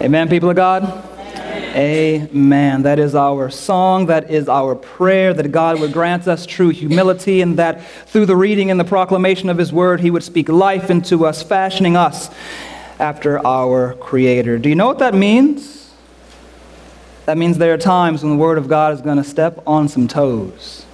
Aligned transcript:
Amen, 0.00 0.28
people 0.28 0.50
of 0.50 0.56
God? 0.56 1.04
Amen. 1.74 2.82
That 2.82 2.98
is 2.98 3.14
our 3.14 3.50
song. 3.50 4.06
That 4.06 4.30
is 4.30 4.48
our 4.48 4.74
prayer 4.74 5.34
that 5.34 5.50
God 5.50 5.80
would 5.80 5.92
grant 5.92 6.28
us 6.28 6.46
true 6.46 6.70
humility 6.70 7.40
and 7.40 7.58
that 7.58 7.84
through 8.06 8.26
the 8.26 8.36
reading 8.36 8.70
and 8.70 8.80
the 8.80 8.84
proclamation 8.84 9.50
of 9.50 9.58
His 9.58 9.72
word, 9.72 10.00
He 10.00 10.10
would 10.10 10.22
speak 10.22 10.48
life 10.48 10.90
into 10.90 11.26
us, 11.26 11.42
fashioning 11.42 11.96
us 11.96 12.30
after 12.98 13.44
our 13.46 13.94
Creator. 13.94 14.58
Do 14.58 14.68
you 14.68 14.74
know 14.74 14.86
what 14.86 15.00
that 15.00 15.14
means? 15.14 15.92
That 17.26 17.36
means 17.36 17.58
there 17.58 17.74
are 17.74 17.78
times 17.78 18.22
when 18.22 18.32
the 18.32 18.38
Word 18.38 18.56
of 18.56 18.68
God 18.68 18.94
is 18.94 19.00
going 19.00 19.18
to 19.18 19.24
step 19.24 19.62
on 19.66 19.88
some 19.88 20.08
toes. 20.08 20.85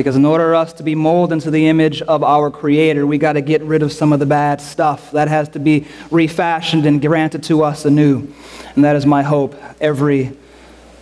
Because 0.00 0.16
in 0.16 0.24
order 0.24 0.44
for 0.44 0.54
us 0.54 0.72
to 0.72 0.82
be 0.82 0.94
molded 0.94 1.34
into 1.34 1.50
the 1.50 1.68
image 1.68 2.00
of 2.00 2.24
our 2.24 2.50
Creator, 2.50 3.06
we 3.06 3.18
got 3.18 3.34
to 3.34 3.42
get 3.42 3.60
rid 3.60 3.82
of 3.82 3.92
some 3.92 4.14
of 4.14 4.18
the 4.18 4.24
bad 4.24 4.58
stuff. 4.58 5.10
That 5.10 5.28
has 5.28 5.50
to 5.50 5.58
be 5.58 5.86
refashioned 6.10 6.86
and 6.86 7.02
granted 7.02 7.42
to 7.42 7.62
us 7.62 7.84
anew. 7.84 8.32
And 8.74 8.82
that 8.82 8.96
is 8.96 9.04
my 9.04 9.22
hope 9.22 9.54
every 9.78 10.34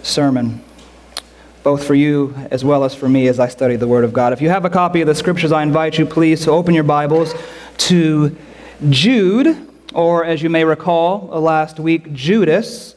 sermon, 0.02 0.64
both 1.62 1.86
for 1.86 1.94
you 1.94 2.34
as 2.50 2.64
well 2.64 2.82
as 2.82 2.92
for 2.92 3.08
me 3.08 3.28
as 3.28 3.38
I 3.38 3.46
study 3.46 3.76
the 3.76 3.86
Word 3.86 4.02
of 4.02 4.12
God. 4.12 4.32
If 4.32 4.42
you 4.42 4.48
have 4.48 4.64
a 4.64 4.70
copy 4.70 5.00
of 5.00 5.06
the 5.06 5.14
Scriptures, 5.14 5.52
I 5.52 5.62
invite 5.62 5.96
you 5.96 6.04
please 6.04 6.42
to 6.46 6.50
open 6.50 6.74
your 6.74 6.82
Bibles 6.82 7.36
to 7.76 8.36
Jude, 8.90 9.56
or 9.94 10.24
as 10.24 10.42
you 10.42 10.50
may 10.50 10.64
recall 10.64 11.28
last 11.40 11.78
week, 11.78 12.12
Judas. 12.14 12.96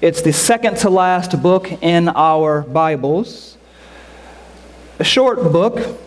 It's 0.00 0.22
the 0.22 0.32
second 0.32 0.76
to 0.78 0.88
last 0.88 1.42
book 1.42 1.82
in 1.82 2.08
our 2.10 2.62
Bibles 2.62 3.58
a 5.02 5.04
short 5.04 5.50
book, 5.50 5.98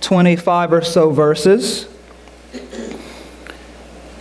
25 0.00 0.72
or 0.74 0.80
so 0.80 1.10
verses. 1.10 1.88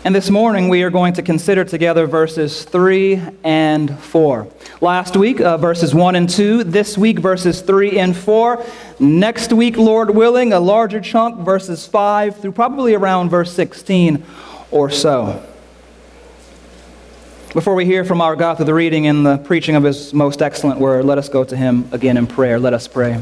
And 0.03 0.15
this 0.15 0.31
morning 0.31 0.69
we 0.69 0.81
are 0.81 0.89
going 0.89 1.13
to 1.13 1.21
consider 1.21 1.63
together 1.63 2.07
verses 2.07 2.63
3 2.63 3.21
and 3.43 3.99
4. 3.99 4.47
Last 4.81 5.15
week, 5.15 5.39
uh, 5.39 5.57
verses 5.57 5.93
1 5.93 6.15
and 6.15 6.27
2. 6.27 6.63
This 6.63 6.97
week, 6.97 7.19
verses 7.19 7.61
3 7.61 7.99
and 7.99 8.17
4. 8.17 8.65
Next 8.99 9.53
week, 9.53 9.77
Lord 9.77 10.09
willing, 10.09 10.51
a 10.51 10.59
larger 10.59 10.99
chunk, 10.99 11.45
verses 11.45 11.85
5 11.85 12.37
through 12.37 12.53
probably 12.53 12.95
around 12.95 13.29
verse 13.29 13.53
16 13.53 14.25
or 14.71 14.89
so. 14.89 15.45
Before 17.53 17.75
we 17.75 17.85
hear 17.85 18.03
from 18.03 18.19
our 18.19 18.35
God 18.35 18.55
through 18.55 18.65
the 18.65 18.73
reading 18.73 19.05
and 19.05 19.23
the 19.23 19.37
preaching 19.37 19.75
of 19.75 19.83
his 19.83 20.11
most 20.11 20.41
excellent 20.41 20.79
word, 20.79 21.05
let 21.05 21.19
us 21.19 21.29
go 21.29 21.43
to 21.43 21.55
him 21.55 21.87
again 21.91 22.17
in 22.17 22.25
prayer. 22.25 22.59
Let 22.59 22.73
us 22.73 22.87
pray. 22.87 23.21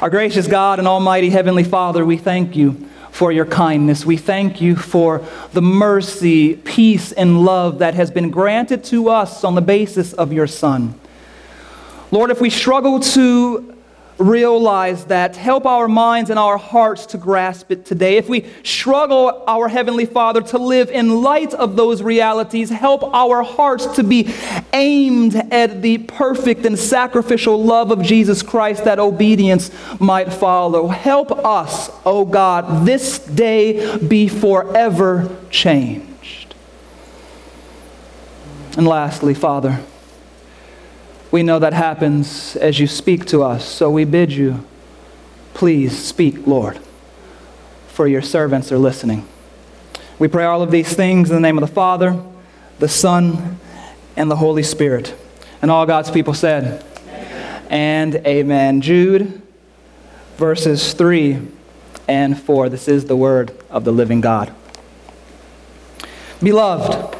Our 0.00 0.08
gracious 0.08 0.46
God 0.46 0.78
and 0.78 0.88
Almighty 0.88 1.28
Heavenly 1.28 1.62
Father, 1.62 2.06
we 2.06 2.16
thank 2.16 2.56
you 2.56 2.88
for 3.10 3.30
your 3.30 3.44
kindness. 3.44 4.06
We 4.06 4.16
thank 4.16 4.58
you 4.58 4.74
for 4.74 5.22
the 5.52 5.60
mercy, 5.60 6.56
peace, 6.56 7.12
and 7.12 7.44
love 7.44 7.80
that 7.80 7.92
has 7.92 8.10
been 8.10 8.30
granted 8.30 8.82
to 8.84 9.10
us 9.10 9.44
on 9.44 9.56
the 9.56 9.60
basis 9.60 10.14
of 10.14 10.32
your 10.32 10.46
Son. 10.46 10.98
Lord, 12.10 12.30
if 12.30 12.40
we 12.40 12.48
struggle 12.48 12.98
to 13.00 13.76
realize 14.20 15.06
that. 15.06 15.34
Help 15.34 15.66
our 15.66 15.88
minds 15.88 16.30
and 16.30 16.38
our 16.38 16.58
hearts 16.58 17.06
to 17.06 17.18
grasp 17.18 17.70
it 17.70 17.84
today. 17.84 18.18
If 18.18 18.28
we 18.28 18.46
struggle, 18.62 19.42
our 19.48 19.68
Heavenly 19.68 20.06
Father, 20.06 20.42
to 20.42 20.58
live 20.58 20.90
in 20.90 21.22
light 21.22 21.54
of 21.54 21.74
those 21.76 22.02
realities, 22.02 22.70
help 22.70 23.02
our 23.14 23.42
hearts 23.42 23.86
to 23.96 24.04
be 24.04 24.32
aimed 24.72 25.34
at 25.50 25.82
the 25.82 25.98
perfect 25.98 26.66
and 26.66 26.78
sacrificial 26.78 27.62
love 27.62 27.90
of 27.90 28.02
Jesus 28.02 28.42
Christ 28.42 28.84
that 28.84 28.98
obedience 28.98 29.70
might 29.98 30.32
follow. 30.32 30.88
Help 30.88 31.32
us, 31.44 31.88
O 31.88 32.20
oh 32.20 32.24
God, 32.24 32.86
this 32.86 33.18
day 33.18 33.96
be 33.98 34.28
forever 34.28 35.36
changed. 35.50 36.54
And 38.76 38.86
lastly, 38.86 39.34
Father, 39.34 39.80
we 41.30 41.42
know 41.42 41.58
that 41.58 41.72
happens 41.72 42.56
as 42.56 42.80
you 42.80 42.86
speak 42.86 43.24
to 43.26 43.42
us. 43.42 43.64
So 43.64 43.90
we 43.90 44.04
bid 44.04 44.32
you, 44.32 44.64
please 45.54 45.96
speak, 45.96 46.46
Lord, 46.46 46.80
for 47.88 48.08
your 48.08 48.22
servants 48.22 48.72
are 48.72 48.78
listening. 48.78 49.26
We 50.18 50.28
pray 50.28 50.44
all 50.44 50.62
of 50.62 50.70
these 50.70 50.92
things 50.92 51.30
in 51.30 51.36
the 51.36 51.40
name 51.40 51.56
of 51.56 51.66
the 51.66 51.72
Father, 51.72 52.20
the 52.78 52.88
Son, 52.88 53.58
and 54.16 54.30
the 54.30 54.36
Holy 54.36 54.62
Spirit. 54.62 55.14
And 55.62 55.70
all 55.70 55.86
God's 55.86 56.10
people 56.10 56.34
said, 56.34 56.84
amen. 57.06 57.64
and 57.70 58.14
amen. 58.26 58.80
Jude, 58.80 59.40
verses 60.36 60.92
3 60.94 61.38
and 62.08 62.40
4. 62.40 62.68
This 62.68 62.88
is 62.88 63.04
the 63.04 63.16
word 63.16 63.56
of 63.70 63.84
the 63.84 63.92
living 63.92 64.20
God. 64.20 64.52
Beloved, 66.42 67.19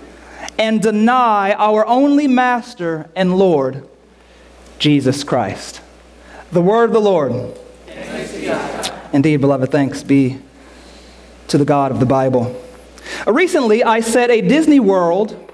and 0.57 0.81
deny 0.81 1.53
our 1.53 1.85
only 1.85 2.27
Master 2.27 3.09
and 3.15 3.37
Lord, 3.37 3.87
Jesus 4.79 5.23
Christ. 5.23 5.81
The 6.51 6.61
word 6.61 6.85
of 6.85 6.93
the 6.93 7.01
Lord. 7.01 7.57
Indeed, 9.13 9.37
beloved, 9.37 9.71
thanks 9.71 10.03
be 10.03 10.39
to 11.47 11.57
the 11.57 11.65
God 11.65 11.91
of 11.91 11.99
the 11.99 12.05
Bible. 12.05 12.61
Uh, 13.27 13.33
recently, 13.33 13.83
I 13.83 13.99
set 13.99 14.29
a 14.29 14.41
Disney 14.41 14.79
World 14.79 15.51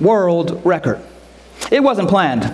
world 0.00 0.64
record. 0.64 1.00
It 1.70 1.82
wasn't 1.82 2.08
planned. 2.08 2.44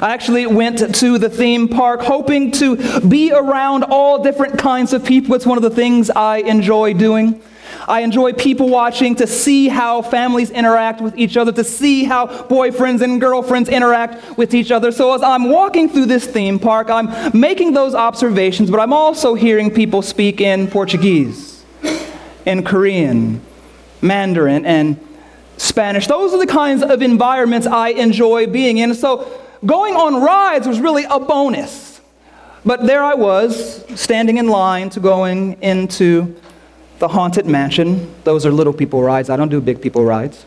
I 0.00 0.12
actually 0.12 0.46
went 0.46 0.94
to 0.96 1.18
the 1.18 1.28
theme 1.28 1.68
park 1.68 2.00
hoping 2.00 2.52
to 2.52 3.00
be 3.00 3.32
around 3.32 3.84
all 3.84 4.22
different 4.22 4.58
kinds 4.58 4.92
of 4.92 5.04
people. 5.04 5.34
It's 5.34 5.46
one 5.46 5.58
of 5.58 5.62
the 5.62 5.70
things 5.70 6.10
I 6.10 6.38
enjoy 6.38 6.94
doing. 6.94 7.42
I 7.88 8.00
enjoy 8.00 8.32
people 8.32 8.68
watching 8.68 9.14
to 9.16 9.26
see 9.26 9.68
how 9.68 10.02
families 10.02 10.50
interact 10.50 11.00
with 11.00 11.16
each 11.18 11.36
other, 11.36 11.52
to 11.52 11.64
see 11.64 12.04
how 12.04 12.26
boyfriends 12.26 13.02
and 13.02 13.20
girlfriends 13.20 13.68
interact 13.68 14.36
with 14.38 14.54
each 14.54 14.70
other. 14.70 14.92
So 14.92 15.14
as 15.14 15.22
I'm 15.22 15.50
walking 15.50 15.88
through 15.88 16.06
this 16.06 16.26
theme 16.26 16.58
park, 16.58 16.90
I'm 16.90 17.38
making 17.38 17.72
those 17.72 17.94
observations, 17.94 18.70
but 18.70 18.80
I'm 18.80 18.92
also 18.92 19.34
hearing 19.34 19.70
people 19.70 20.02
speak 20.02 20.40
in 20.40 20.68
Portuguese, 20.68 21.64
in 22.46 22.64
Korean, 22.64 23.40
Mandarin, 24.00 24.66
and 24.66 24.98
Spanish. 25.56 26.06
Those 26.06 26.32
are 26.32 26.38
the 26.38 26.46
kinds 26.46 26.82
of 26.82 27.02
environments 27.02 27.66
I 27.66 27.90
enjoy 27.90 28.46
being 28.46 28.78
in. 28.78 28.94
So 28.94 29.40
going 29.64 29.94
on 29.94 30.22
rides 30.22 30.66
was 30.66 30.80
really 30.80 31.04
a 31.04 31.20
bonus. 31.20 32.00
But 32.64 32.86
there 32.86 33.02
I 33.02 33.14
was, 33.14 33.84
standing 34.00 34.38
in 34.38 34.46
line 34.46 34.88
to 34.90 35.00
going 35.00 35.60
into 35.62 36.36
the 37.02 37.08
Haunted 37.08 37.46
Mansion. 37.46 38.14
Those 38.22 38.46
are 38.46 38.52
little 38.52 38.72
people 38.72 39.02
rides. 39.02 39.28
I 39.28 39.36
don't 39.36 39.48
do 39.48 39.60
big 39.60 39.82
people 39.82 40.04
rides. 40.04 40.46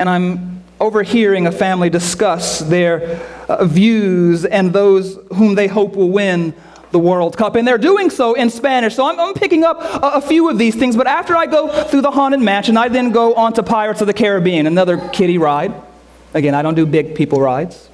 And 0.00 0.08
I'm 0.08 0.64
overhearing 0.80 1.46
a 1.46 1.52
family 1.52 1.88
discuss 1.88 2.58
their 2.58 3.20
uh, 3.48 3.64
views 3.64 4.44
and 4.44 4.72
those 4.72 5.16
whom 5.36 5.54
they 5.54 5.68
hope 5.68 5.94
will 5.94 6.10
win 6.10 6.52
the 6.90 6.98
World 6.98 7.36
Cup. 7.36 7.54
And 7.54 7.66
they're 7.66 7.78
doing 7.78 8.10
so 8.10 8.34
in 8.34 8.50
Spanish. 8.50 8.96
So 8.96 9.08
I'm, 9.08 9.20
I'm 9.20 9.34
picking 9.34 9.62
up 9.62 9.80
a, 9.82 10.16
a, 10.16 10.20
few 10.20 10.50
of 10.50 10.58
these 10.58 10.74
things. 10.74 10.96
But 10.96 11.06
after 11.06 11.36
I 11.36 11.46
go 11.46 11.84
through 11.84 12.00
the 12.00 12.10
Haunted 12.10 12.40
Mansion, 12.40 12.76
I 12.76 12.88
then 12.88 13.12
go 13.12 13.34
on 13.34 13.52
to 13.52 13.62
Pirates 13.62 14.00
of 14.00 14.08
the 14.08 14.14
Caribbean, 14.14 14.66
another 14.66 14.98
kiddie 15.10 15.38
ride. 15.38 15.72
Again, 16.34 16.56
I 16.56 16.62
don't 16.62 16.74
do 16.74 16.86
big 16.86 17.14
people 17.14 17.40
rides. 17.40 17.88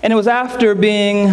And 0.00 0.12
it 0.12 0.16
was 0.16 0.28
after 0.28 0.76
being 0.76 1.26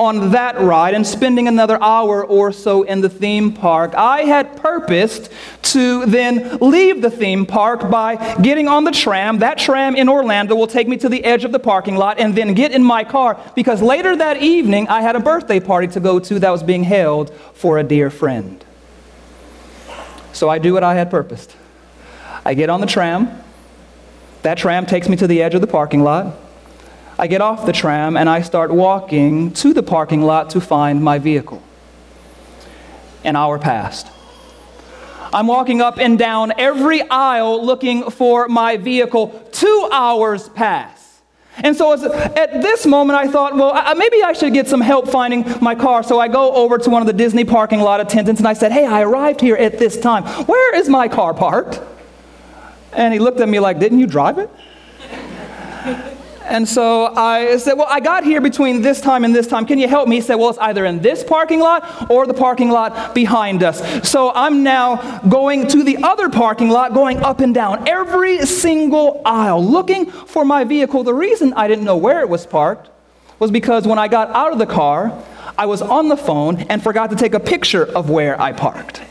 on 0.00 0.30
that 0.30 0.58
ride 0.58 0.94
and 0.94 1.06
spending 1.06 1.46
another 1.46 1.80
hour 1.82 2.24
or 2.24 2.52
so 2.52 2.82
in 2.84 3.02
the 3.02 3.08
theme 3.10 3.52
park, 3.52 3.94
I 3.94 4.22
had 4.22 4.56
purposed 4.56 5.30
to 5.62 6.06
then 6.06 6.56
leave 6.56 7.02
the 7.02 7.10
theme 7.10 7.44
park 7.44 7.90
by 7.90 8.16
getting 8.40 8.66
on 8.66 8.84
the 8.84 8.90
tram. 8.90 9.40
That 9.40 9.58
tram 9.58 9.94
in 9.94 10.08
Orlando 10.08 10.56
will 10.56 10.66
take 10.66 10.88
me 10.88 10.96
to 10.96 11.10
the 11.10 11.22
edge 11.22 11.44
of 11.44 11.52
the 11.52 11.58
parking 11.58 11.96
lot 11.96 12.18
and 12.18 12.34
then 12.34 12.54
get 12.54 12.72
in 12.72 12.82
my 12.82 13.04
car 13.04 13.38
because 13.54 13.82
later 13.82 14.16
that 14.16 14.38
evening 14.38 14.88
I 14.88 15.02
had 15.02 15.16
a 15.16 15.20
birthday 15.20 15.60
party 15.60 15.86
to 15.88 16.00
go 16.00 16.18
to 16.18 16.38
that 16.38 16.50
was 16.50 16.62
being 16.62 16.84
held 16.84 17.34
for 17.52 17.78
a 17.78 17.84
dear 17.84 18.08
friend. 18.08 18.64
So 20.32 20.48
I 20.48 20.58
do 20.58 20.72
what 20.72 20.82
I 20.82 20.94
had 20.94 21.10
purposed. 21.10 21.54
I 22.42 22.54
get 22.54 22.70
on 22.70 22.80
the 22.80 22.86
tram. 22.86 23.28
That 24.42 24.56
tram 24.56 24.86
takes 24.86 25.10
me 25.10 25.16
to 25.16 25.26
the 25.26 25.42
edge 25.42 25.54
of 25.54 25.60
the 25.60 25.66
parking 25.66 26.02
lot. 26.02 26.38
I 27.20 27.26
get 27.26 27.42
off 27.42 27.66
the 27.66 27.72
tram 27.72 28.16
and 28.16 28.30
I 28.30 28.40
start 28.40 28.70
walking 28.70 29.52
to 29.52 29.74
the 29.74 29.82
parking 29.82 30.22
lot 30.22 30.48
to 30.50 30.60
find 30.60 31.04
my 31.04 31.18
vehicle. 31.18 31.62
An 33.24 33.36
hour 33.36 33.58
passed. 33.58 34.06
I'm 35.30 35.46
walking 35.46 35.82
up 35.82 35.98
and 35.98 36.18
down 36.18 36.54
every 36.56 37.02
aisle 37.10 37.62
looking 37.62 38.10
for 38.10 38.48
my 38.48 38.78
vehicle 38.78 39.46
two 39.52 39.90
hours 39.92 40.48
pass. 40.48 41.20
And 41.56 41.76
so 41.76 41.92
at 41.92 42.62
this 42.62 42.86
moment, 42.86 43.18
I 43.18 43.28
thought, 43.28 43.54
well, 43.54 43.94
maybe 43.96 44.22
I 44.22 44.32
should 44.32 44.54
get 44.54 44.66
some 44.66 44.80
help 44.80 45.06
finding 45.06 45.44
my 45.60 45.74
car. 45.74 46.02
So 46.02 46.18
I 46.18 46.28
go 46.28 46.54
over 46.54 46.78
to 46.78 46.88
one 46.88 47.02
of 47.02 47.06
the 47.06 47.12
Disney 47.12 47.44
parking 47.44 47.80
lot 47.80 48.00
attendants 48.00 48.40
and 48.40 48.48
I 48.48 48.54
said, 48.54 48.72
hey, 48.72 48.86
I 48.86 49.02
arrived 49.02 49.42
here 49.42 49.56
at 49.56 49.78
this 49.78 50.00
time. 50.00 50.24
Where 50.46 50.74
is 50.74 50.88
my 50.88 51.06
car 51.06 51.34
parked? 51.34 51.82
And 52.94 53.12
he 53.12 53.20
looked 53.20 53.40
at 53.40 53.48
me 53.50 53.60
like, 53.60 53.78
didn't 53.78 53.98
you 53.98 54.06
drive 54.06 54.38
it? 54.38 54.48
And 56.50 56.68
so 56.68 57.06
I 57.14 57.56
said, 57.58 57.74
Well, 57.74 57.86
I 57.88 58.00
got 58.00 58.24
here 58.24 58.40
between 58.40 58.82
this 58.82 59.00
time 59.00 59.24
and 59.24 59.34
this 59.34 59.46
time. 59.46 59.66
Can 59.66 59.78
you 59.78 59.86
help 59.86 60.08
me? 60.08 60.16
He 60.16 60.22
said, 60.22 60.34
Well, 60.34 60.50
it's 60.50 60.58
either 60.58 60.84
in 60.84 61.00
this 61.00 61.22
parking 61.22 61.60
lot 61.60 62.10
or 62.10 62.26
the 62.26 62.34
parking 62.34 62.70
lot 62.70 63.14
behind 63.14 63.62
us. 63.62 64.08
So 64.08 64.32
I'm 64.34 64.64
now 64.64 65.20
going 65.28 65.68
to 65.68 65.84
the 65.84 65.98
other 66.02 66.28
parking 66.28 66.68
lot, 66.68 66.92
going 66.92 67.18
up 67.18 67.38
and 67.38 67.54
down 67.54 67.88
every 67.88 68.44
single 68.46 69.22
aisle, 69.24 69.64
looking 69.64 70.10
for 70.10 70.44
my 70.44 70.64
vehicle. 70.64 71.04
The 71.04 71.14
reason 71.14 71.52
I 71.54 71.68
didn't 71.68 71.84
know 71.84 71.96
where 71.96 72.20
it 72.20 72.28
was 72.28 72.46
parked 72.46 72.90
was 73.38 73.52
because 73.52 73.86
when 73.86 73.98
I 73.98 74.08
got 74.08 74.30
out 74.30 74.52
of 74.52 74.58
the 74.58 74.66
car, 74.66 75.24
I 75.56 75.66
was 75.66 75.82
on 75.82 76.08
the 76.08 76.16
phone 76.16 76.62
and 76.62 76.82
forgot 76.82 77.10
to 77.10 77.16
take 77.16 77.34
a 77.34 77.40
picture 77.40 77.84
of 77.84 78.10
where 78.10 78.40
I 78.40 78.52
parked. 78.52 79.02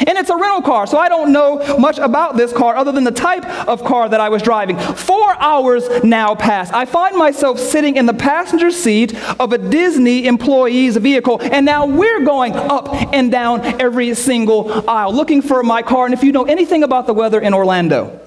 And 0.00 0.18
it's 0.18 0.30
a 0.30 0.36
rental 0.36 0.62
car, 0.62 0.86
so 0.86 0.98
I 0.98 1.08
don't 1.08 1.32
know 1.32 1.78
much 1.78 1.98
about 1.98 2.36
this 2.36 2.52
car 2.52 2.76
other 2.76 2.92
than 2.92 3.04
the 3.04 3.12
type 3.12 3.44
of 3.68 3.84
car 3.84 4.08
that 4.08 4.20
I 4.20 4.28
was 4.28 4.42
driving. 4.42 4.76
Four 4.76 5.40
hours 5.40 5.88
now 6.02 6.34
pass. 6.34 6.70
I 6.70 6.84
find 6.84 7.16
myself 7.16 7.58
sitting 7.58 7.96
in 7.96 8.06
the 8.06 8.14
passenger 8.14 8.70
seat 8.70 9.14
of 9.38 9.52
a 9.52 9.58
Disney 9.58 10.26
employee's 10.26 10.96
vehicle, 10.96 11.40
and 11.40 11.64
now 11.64 11.86
we're 11.86 12.24
going 12.24 12.54
up 12.54 12.92
and 13.12 13.30
down 13.30 13.60
every 13.80 14.14
single 14.14 14.88
aisle 14.88 15.14
looking 15.14 15.42
for 15.42 15.62
my 15.62 15.82
car. 15.82 16.06
And 16.06 16.14
if 16.14 16.24
you 16.24 16.32
know 16.32 16.44
anything 16.44 16.82
about 16.82 17.06
the 17.06 17.14
weather 17.14 17.40
in 17.40 17.54
Orlando, 17.54 18.20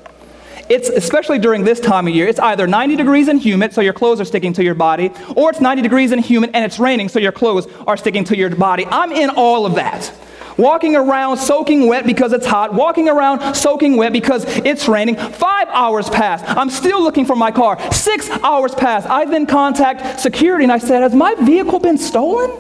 it's 0.70 0.90
especially 0.90 1.40
during 1.40 1.64
this 1.64 1.80
time 1.80 2.08
of 2.08 2.14
year, 2.14 2.28
it's 2.28 2.40
either 2.40 2.68
90 2.68 2.96
degrees 2.96 3.28
and 3.28 3.40
humid, 3.40 3.74
so 3.74 3.82
your 3.82 3.94
clothes 3.94 4.20
are 4.20 4.26
sticking 4.26 4.54
to 4.54 4.64
your 4.64 4.76
body, 4.76 5.12
or 5.36 5.50
it's 5.50 5.62
90 5.62 5.82
degrees 5.82 6.12
and 6.12 6.22
humid 6.22 6.52
and 6.54 6.66
it's 6.66 6.80
raining, 6.80 7.10
so 7.10 7.20
your 7.20 7.32
clothes 7.32 7.68
are 7.86 7.98
sticking 7.98 8.24
to 8.26 8.38
your 8.38 8.50
body. 8.50 8.86
I'm 8.86 9.12
in 9.12 9.30
all 9.30 9.66
of 9.66 9.76
that 9.76 10.14
walking 10.58 10.96
around 10.96 11.38
soaking 11.38 11.88
wet 11.88 12.06
because 12.06 12.34
it's 12.34 12.46
hot, 12.46 12.74
walking 12.74 13.08
around 13.08 13.56
soaking 13.56 13.96
wet 13.96 14.12
because 14.12 14.44
it's 14.46 14.88
raining. 14.88 15.16
Five 15.16 15.68
hours 15.70 16.10
pass. 16.10 16.44
I'm 16.46 16.70
still 16.70 17.02
looking 17.02 17.26
for 17.26 17.36
my 17.36 17.52
car. 17.52 17.80
Six 17.92 18.30
hours 18.30 18.74
pass. 18.76 19.06
I 19.06 19.26
then 19.26 19.46
contact 19.46 20.20
security 20.20 20.64
and 20.64 20.72
I 20.72 20.80
said, 20.80 21.02
Has 21.02 21.16
my 21.16 21.36
vehicle 21.36 21.80
been 21.80 21.98
stolen? 21.98 22.52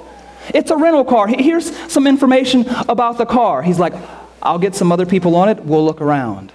It's 0.54 0.72
a 0.72 0.78
rental 0.78 1.04
car. 1.04 1.28
Here's 1.28 1.76
some 1.92 2.08
information 2.08 2.66
about 2.88 3.18
the 3.18 3.26
car. 3.26 3.62
He's 3.62 3.80
like, 3.80 3.94
I'll 4.42 4.60
get 4.60 4.76
some 4.76 4.92
other 4.92 5.06
people 5.06 5.36
on 5.36 5.50
it. 5.50 5.60
We'll 5.66 5.84
look 5.84 6.00
around. 6.00 6.54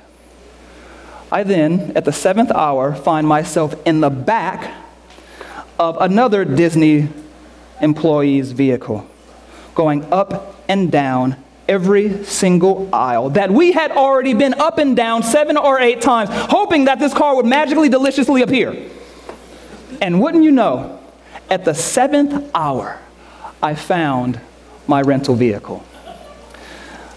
I 1.31 1.43
then, 1.43 1.93
at 1.95 2.05
the 2.05 2.13
seventh 2.13 2.51
hour, 2.51 2.95
find 2.95 3.27
myself 3.27 3.75
in 3.87 4.01
the 4.01 4.11
back 4.11 4.75
of 5.79 5.97
another 6.01 6.45
Disney 6.45 7.09
employee's 7.81 8.53
vehicle, 8.53 9.07
going 9.75 10.11
up 10.13 10.52
and 10.69 10.91
down 10.91 11.37
every 11.69 12.25
single 12.25 12.89
aisle 12.93 13.31
that 13.31 13.51
we 13.51 13.73
had 13.73 13.93
already 13.93 14.35
been 14.35 14.55
up 14.55 14.79
and 14.79 14.97
down 14.97 15.23
seven 15.23 15.57
or 15.57 15.81
eight 15.81 16.01
times, 16.01 16.29
hoping 16.31 16.85
that 16.85 16.99
this 16.99 17.15
car 17.15 17.37
would 17.37 17.47
magically, 17.47 17.89
deliciously 17.89 18.43
appear. 18.43 18.91
And 20.01 20.21
wouldn't 20.21 20.45
you 20.45 20.51
know, 20.51 21.01
at 21.49 21.65
the 21.65 21.75
seventh 21.75 22.51
hour, 22.55 22.99
I 23.63 23.75
found 23.75 24.41
my 24.87 25.01
rental 25.03 25.35
vehicle. 25.35 25.85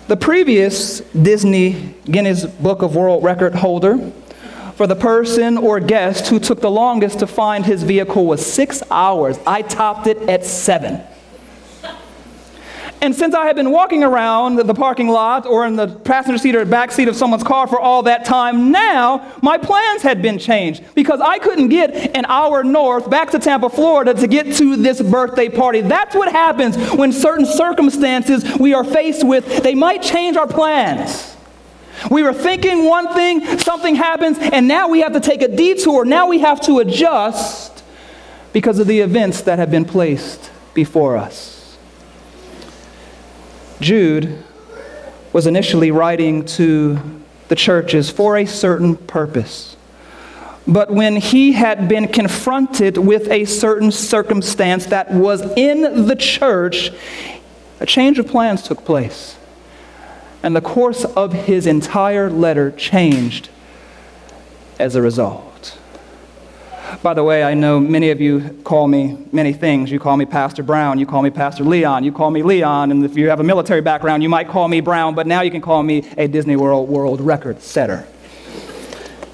The 0.08 0.18
previous 0.18 1.00
Disney 1.00 1.96
Guinness 2.06 2.46
Book 2.46 2.84
of 2.84 2.96
World 2.96 3.24
Record 3.24 3.56
holder 3.56 4.12
for 4.76 4.86
the 4.86 4.96
person 4.96 5.58
or 5.58 5.80
guest 5.80 6.28
who 6.28 6.38
took 6.38 6.62
the 6.62 6.70
longest 6.70 7.20
to 7.20 7.28
find 7.28 7.66
his 7.66 7.82
vehicle 7.82 8.26
was 8.26 8.46
six 8.46 8.84
hours. 8.92 9.40
I 9.48 9.64
topped 9.64 10.06
it 10.06 10.18
at 10.30 10.46
seven. 10.46 11.02
And 13.02 13.14
since 13.14 13.36
I 13.36 13.46
had 13.46 13.56
been 13.56 13.72
walking 13.72 14.04
around 14.04 14.56
the 14.56 14.74
parking 14.74 15.10
lot 15.10 15.46
or 15.46 15.66
in 15.66 15.76
the 15.76 15.88
passenger 15.88 16.38
seat 16.38 16.56
or 16.56 16.66
back 16.66 16.92
seat 16.92 17.08
of 17.08 17.16
someone's 17.16 17.44
car 17.44 17.68
for 17.68 17.80
all 17.80 18.04
that 18.04 18.26
time, 18.26 18.72
now 18.72 19.38
my 19.42 19.58
plans 19.58 20.02
had 20.02 20.22
been 20.22 20.40
changed 20.40 20.84
because 20.96 21.20
I 21.20 21.38
couldn't 21.40 21.68
get 21.68 22.16
an 22.16 22.26
hour 22.26 22.64
north 22.64 23.10
back 23.10 23.32
to 23.32 23.40
Tampa, 23.40 23.70
Florida 23.70 24.14
to 24.14 24.28
get 24.28 24.56
to 24.56 24.76
this 24.78 25.02
birthday 25.02 25.50
party. 25.50 25.82
That's 25.82 26.16
what 26.16 26.32
happens 26.32 26.78
when 26.94 27.12
certain 27.12 27.46
circumstances 27.46 28.44
we 28.58 28.74
are 28.74 28.84
faced 28.84 29.28
with, 29.28 29.64
they 29.64 29.76
might 29.76 30.02
change 30.02 30.38
our 30.38 30.48
plans. 30.48 31.36
We 32.10 32.24
were 32.24 32.34
thinking 32.34 32.86
one 32.86 33.14
thing, 33.14 33.60
something 33.60 33.96
happens, 33.96 34.38
and 34.40 34.68
now 34.68 34.88
we 34.88 35.02
have 35.02 35.14
to 35.14 35.20
take 35.20 35.42
a 35.42 35.48
detour. 35.48 36.06
Now 36.06 36.28
we 36.28 36.40
have 36.40 36.60
to 36.62 36.80
adjust 36.80 37.84
because 38.52 38.80
of 38.80 38.88
the 38.88 39.02
events 39.02 39.42
that 39.42 39.60
have 39.60 39.70
been 39.70 39.86
placed 39.86 40.52
before 40.74 41.18
us. 41.18 41.55
Jude 43.80 44.44
was 45.34 45.48
initially 45.48 45.92
writing 45.92 46.46
to 46.46 47.00
the 47.48 47.56
churches 47.56 48.10
for 48.10 48.38
a 48.38 48.46
certain 48.46 48.96
purpose. 48.96 49.76
But 50.68 50.90
when 50.90 51.18
he 51.18 51.52
had 51.52 51.88
been 51.88 52.08
confronted 52.08 52.98
with 52.98 53.30
a 53.30 53.46
certain 53.46 53.92
circumstance 53.92 54.88
that 54.88 55.12
was 55.12 55.42
in 55.56 56.08
the 56.08 56.16
church, 56.16 56.92
a 57.80 57.86
change 57.86 58.18
of 58.18 58.28
plans 58.28 58.64
took 58.64 58.84
place. 58.84 59.38
And 60.42 60.56
the 60.56 60.62
course 60.62 61.06
of 61.06 61.34
his 61.34 61.68
entire 61.68 62.30
letter 62.30 62.72
changed 62.72 63.50
as 64.80 64.96
a 64.96 65.02
result. 65.02 65.55
By 67.02 67.14
the 67.14 67.24
way, 67.24 67.44
I 67.44 67.54
know 67.54 67.80
many 67.80 68.10
of 68.10 68.22
you 68.22 68.62
call 68.64 68.88
me 68.88 69.18
many 69.32 69.54
things. 69.54 69.92
You 69.92 70.00
call 70.00 70.18
me 70.18 70.26
Pastor 70.26 70.64
Brown, 70.64 71.00
you 71.00 71.06
call 71.06 71.22
me 71.22 71.30
Pastor 71.30 71.64
Leon, 71.64 72.04
you 72.04 72.12
call 72.12 72.32
me 72.32 72.44
Leon, 72.44 72.92
and 72.92 73.04
if 73.04 73.16
you 73.16 73.30
have 73.30 73.40
a 73.40 73.44
military 73.44 73.82
background, 73.82 74.24
you 74.24 74.30
might 74.30 74.48
call 74.48 74.68
me 74.68 74.82
Brown, 74.82 75.16
but 75.16 75.28
now 75.28 75.42
you 75.42 75.52
can 75.52 75.62
call 75.62 75.84
me 75.84 76.08
a 76.18 76.28
Disney 76.28 76.56
World 76.56 76.88
world 76.90 77.22
record 77.22 77.62
setter. 77.62 78.08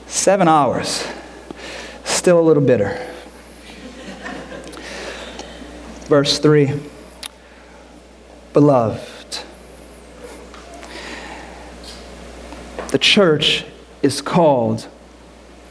Seven 0.08 0.48
hours, 0.48 1.06
still 2.04 2.40
a 2.40 2.42
little 2.42 2.64
bitter. 2.64 3.00
Verse 6.06 6.40
3 6.40 6.74
Beloved, 8.54 9.40
the 12.90 13.00
church 13.00 13.66
is 14.02 14.22
called 14.22 14.88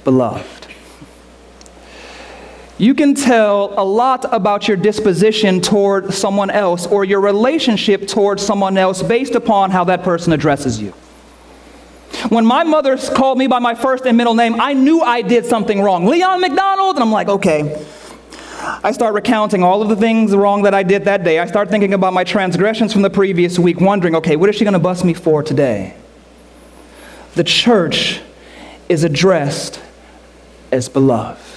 beloved. 0.05 0.60
You 2.81 2.95
can 2.95 3.15
tell 3.15 3.75
a 3.79 3.85
lot 3.85 4.25
about 4.33 4.67
your 4.67 4.79
disposition 4.79 5.61
toward 5.61 6.15
someone 6.15 6.49
else 6.49 6.87
or 6.87 7.05
your 7.05 7.21
relationship 7.21 8.09
toward 8.09 8.41
someone 8.41 8.79
else 8.79 9.03
based 9.03 9.35
upon 9.35 9.71
how 9.71 9.85
that 9.85 10.03
person 10.03 10.33
addresses 10.33 10.81
you. 10.81 10.93
When 12.31 12.47
my 12.47 12.65
mother 12.65 12.97
called 12.97 13.37
me 13.37 13.49
by 13.49 13.59
my 13.59 13.75
first 13.75 14.07
and 14.07 14.17
middle 14.17 14.33
name, 14.33 14.59
I 14.59 14.73
knew 14.73 15.03
I 15.03 15.21
did 15.21 15.45
something 15.45 15.83
wrong. 15.83 16.07
Leon 16.07 16.41
McDonald, 16.41 16.97
and 16.97 17.03
I'm 17.03 17.13
like, 17.13 17.29
okay. 17.29 17.87
I 18.83 18.93
start 18.93 19.13
recounting 19.13 19.63
all 19.63 19.83
of 19.83 19.91
the 19.91 19.97
things 19.97 20.35
wrong 20.35 20.63
that 20.63 20.73
I 20.73 20.83
did 20.83 21.05
that 21.05 21.23
day. 21.23 21.39
I 21.39 21.45
start 21.45 21.69
thinking 21.69 21.93
about 21.93 22.15
my 22.15 22.25
transgressions 22.25 22.95
from 22.95 23.03
the 23.03 23.11
previous 23.11 23.59
week, 23.59 23.79
wondering, 23.79 24.15
okay, 24.15 24.37
what 24.37 24.49
is 24.49 24.57
she 24.57 24.65
going 24.65 24.73
to 24.73 24.79
bust 24.79 25.05
me 25.05 25.13
for 25.13 25.43
today? 25.43 25.95
The 27.35 27.45
church 27.45 28.23
is 28.89 29.05
addressed 29.05 29.83
as 30.73 30.89
beloved 30.89 31.50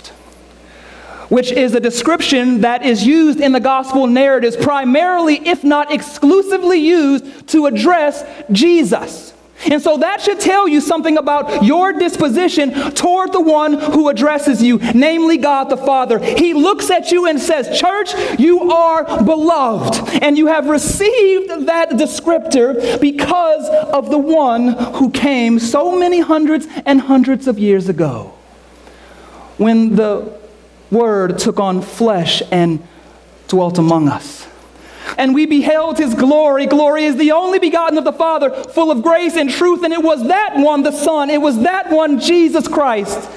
which 1.33 1.51
is 1.51 1.73
a 1.73 1.79
description 1.79 2.61
that 2.61 2.85
is 2.85 3.03
used 3.03 3.41
in 3.41 3.53
the 3.53 3.59
gospel 3.59 4.05
narratives, 4.05 4.55
primarily, 4.55 5.37
if 5.47 5.63
not 5.63 5.91
exclusively, 5.91 6.77
used 6.77 7.47
to 7.47 7.65
address 7.65 8.23
Jesus. 8.51 9.33
And 9.65 9.81
so 9.81 9.97
that 9.97 10.21
should 10.21 10.39
tell 10.39 10.67
you 10.67 10.79
something 10.79 11.17
about 11.17 11.63
your 11.63 11.91
disposition 11.91 12.91
toward 12.91 13.33
the 13.33 13.41
one 13.41 13.73
who 13.73 14.09
addresses 14.09 14.61
you, 14.61 14.77
namely 14.93 15.37
God 15.37 15.71
the 15.71 15.77
Father. 15.77 16.19
He 16.19 16.53
looks 16.53 16.91
at 16.91 17.11
you 17.11 17.25
and 17.25 17.39
says, 17.39 17.79
Church, 17.79 18.13
you 18.39 18.71
are 18.71 19.23
beloved. 19.23 20.21
And 20.21 20.37
you 20.37 20.45
have 20.47 20.67
received 20.67 21.65
that 21.65 21.91
descriptor 21.91 23.01
because 23.01 23.67
of 23.91 24.11
the 24.11 24.19
one 24.19 24.67
who 24.67 25.09
came 25.09 25.57
so 25.57 25.97
many 25.97 26.19
hundreds 26.19 26.67
and 26.85 27.01
hundreds 27.01 27.47
of 27.47 27.57
years 27.57 27.89
ago. 27.89 28.35
When 29.57 29.95
the 29.95 30.42
Word 30.93 31.39
took 31.39 31.59
on 31.59 31.81
flesh 31.81 32.41
and 32.51 32.85
dwelt 33.47 33.77
among 33.77 34.07
us. 34.07 34.47
And 35.17 35.35
we 35.35 35.45
beheld 35.45 35.97
his 35.97 36.13
glory. 36.13 36.65
Glory 36.65 37.05
is 37.05 37.17
the 37.17 37.31
only 37.31 37.59
begotten 37.59 37.97
of 37.97 38.03
the 38.03 38.13
Father, 38.13 38.49
full 38.49 38.89
of 38.89 39.03
grace 39.03 39.35
and 39.35 39.49
truth. 39.49 39.83
And 39.83 39.93
it 39.93 40.01
was 40.01 40.27
that 40.27 40.57
one, 40.57 40.83
the 40.83 40.91
Son, 40.91 41.29
it 41.29 41.41
was 41.41 41.59
that 41.61 41.91
one, 41.91 42.19
Jesus 42.19 42.67
Christ, 42.67 43.29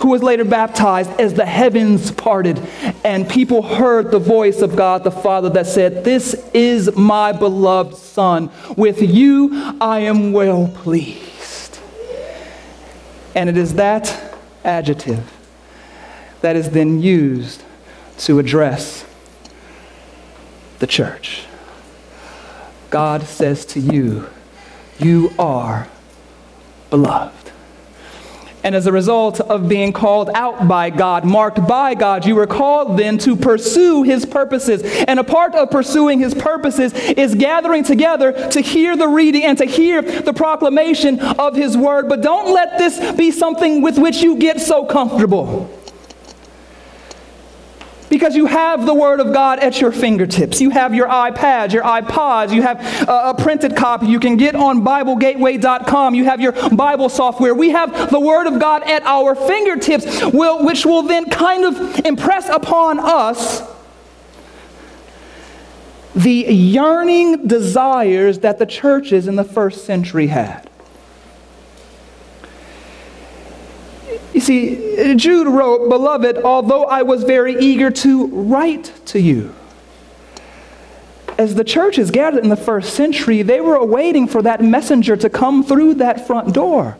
who 0.00 0.08
was 0.08 0.22
later 0.22 0.44
baptized 0.44 1.10
as 1.18 1.34
the 1.34 1.46
heavens 1.46 2.10
parted. 2.10 2.60
And 3.02 3.28
people 3.28 3.62
heard 3.62 4.10
the 4.10 4.18
voice 4.18 4.60
of 4.60 4.76
God 4.76 5.04
the 5.04 5.10
Father 5.10 5.48
that 5.50 5.66
said, 5.66 6.04
This 6.04 6.34
is 6.52 6.94
my 6.94 7.32
beloved 7.32 7.96
Son. 7.96 8.50
With 8.76 9.00
you 9.02 9.76
I 9.80 10.00
am 10.00 10.32
well 10.32 10.68
pleased. 10.68 11.80
And 13.34 13.48
it 13.48 13.56
is 13.56 13.74
that 13.74 14.34
adjective 14.64 15.35
that 16.46 16.54
is 16.54 16.70
then 16.70 17.02
used 17.02 17.64
to 18.18 18.38
address 18.38 19.04
the 20.78 20.86
church. 20.86 21.44
God 22.88 23.24
says 23.24 23.66
to 23.66 23.80
you, 23.80 24.28
You 25.00 25.32
are 25.40 25.88
beloved. 26.88 27.50
And 28.62 28.76
as 28.76 28.86
a 28.86 28.92
result 28.92 29.40
of 29.40 29.68
being 29.68 29.92
called 29.92 30.30
out 30.34 30.68
by 30.68 30.90
God, 30.90 31.24
marked 31.24 31.66
by 31.66 31.96
God, 31.96 32.24
you 32.24 32.36
were 32.36 32.46
called 32.46 32.96
then 32.96 33.18
to 33.18 33.34
pursue 33.34 34.04
His 34.04 34.24
purposes. 34.24 34.82
And 35.08 35.18
a 35.18 35.24
part 35.24 35.56
of 35.56 35.72
pursuing 35.72 36.20
His 36.20 36.32
purposes 36.32 36.92
is 36.94 37.34
gathering 37.34 37.82
together 37.82 38.50
to 38.50 38.60
hear 38.60 38.96
the 38.96 39.08
reading 39.08 39.42
and 39.42 39.58
to 39.58 39.64
hear 39.64 40.00
the 40.00 40.32
proclamation 40.32 41.18
of 41.18 41.56
His 41.56 41.76
word. 41.76 42.08
But 42.08 42.20
don't 42.20 42.54
let 42.54 42.78
this 42.78 43.16
be 43.16 43.32
something 43.32 43.82
with 43.82 43.98
which 43.98 44.18
you 44.18 44.36
get 44.36 44.60
so 44.60 44.86
comfortable. 44.86 45.68
Because 48.08 48.36
you 48.36 48.46
have 48.46 48.86
the 48.86 48.94
Word 48.94 49.20
of 49.20 49.32
God 49.32 49.58
at 49.58 49.80
your 49.80 49.90
fingertips. 49.90 50.60
You 50.60 50.70
have 50.70 50.94
your 50.94 51.08
iPads, 51.08 51.72
your 51.72 51.82
iPods, 51.82 52.54
you 52.54 52.62
have 52.62 52.80
a, 53.08 53.34
printed 53.36 53.76
copy 53.76 54.06
you 54.06 54.20
can 54.20 54.36
get 54.36 54.54
on 54.54 54.82
BibleGateway.com. 54.82 56.14
You 56.14 56.24
have 56.24 56.40
your 56.40 56.52
Bible 56.70 57.08
software. 57.08 57.54
We 57.54 57.70
have 57.70 58.10
the 58.10 58.20
Word 58.20 58.46
of 58.46 58.60
God 58.60 58.82
at 58.84 59.02
our 59.04 59.34
fingertips, 59.34 60.22
which 60.32 60.86
will 60.86 61.02
then 61.02 61.28
kind 61.30 61.64
of 61.64 62.06
impress 62.06 62.48
upon 62.48 63.00
us 63.00 63.62
the 66.14 66.32
yearning 66.32 67.46
desires 67.46 68.38
that 68.38 68.58
the 68.58 68.66
churches 68.66 69.28
in 69.28 69.36
the 69.36 69.44
first 69.44 69.84
century 69.84 70.28
had. 70.28 70.70
You 74.36 74.42
see, 74.42 75.14
Jude 75.16 75.46
wrote, 75.46 75.88
Beloved, 75.88 76.36
although 76.44 76.84
I 76.84 77.00
was 77.00 77.24
very 77.24 77.58
eager 77.58 77.90
to 77.90 78.26
write 78.26 78.92
to 79.06 79.18
you. 79.18 79.54
As 81.38 81.54
the 81.54 81.64
churches 81.64 82.10
gathered 82.10 82.42
in 82.42 82.50
the 82.50 82.54
first 82.54 82.92
century, 82.92 83.40
they 83.40 83.62
were 83.62 83.76
awaiting 83.76 84.28
for 84.28 84.42
that 84.42 84.62
messenger 84.62 85.16
to 85.16 85.30
come 85.30 85.64
through 85.64 85.94
that 85.94 86.26
front 86.26 86.52
door 86.52 86.98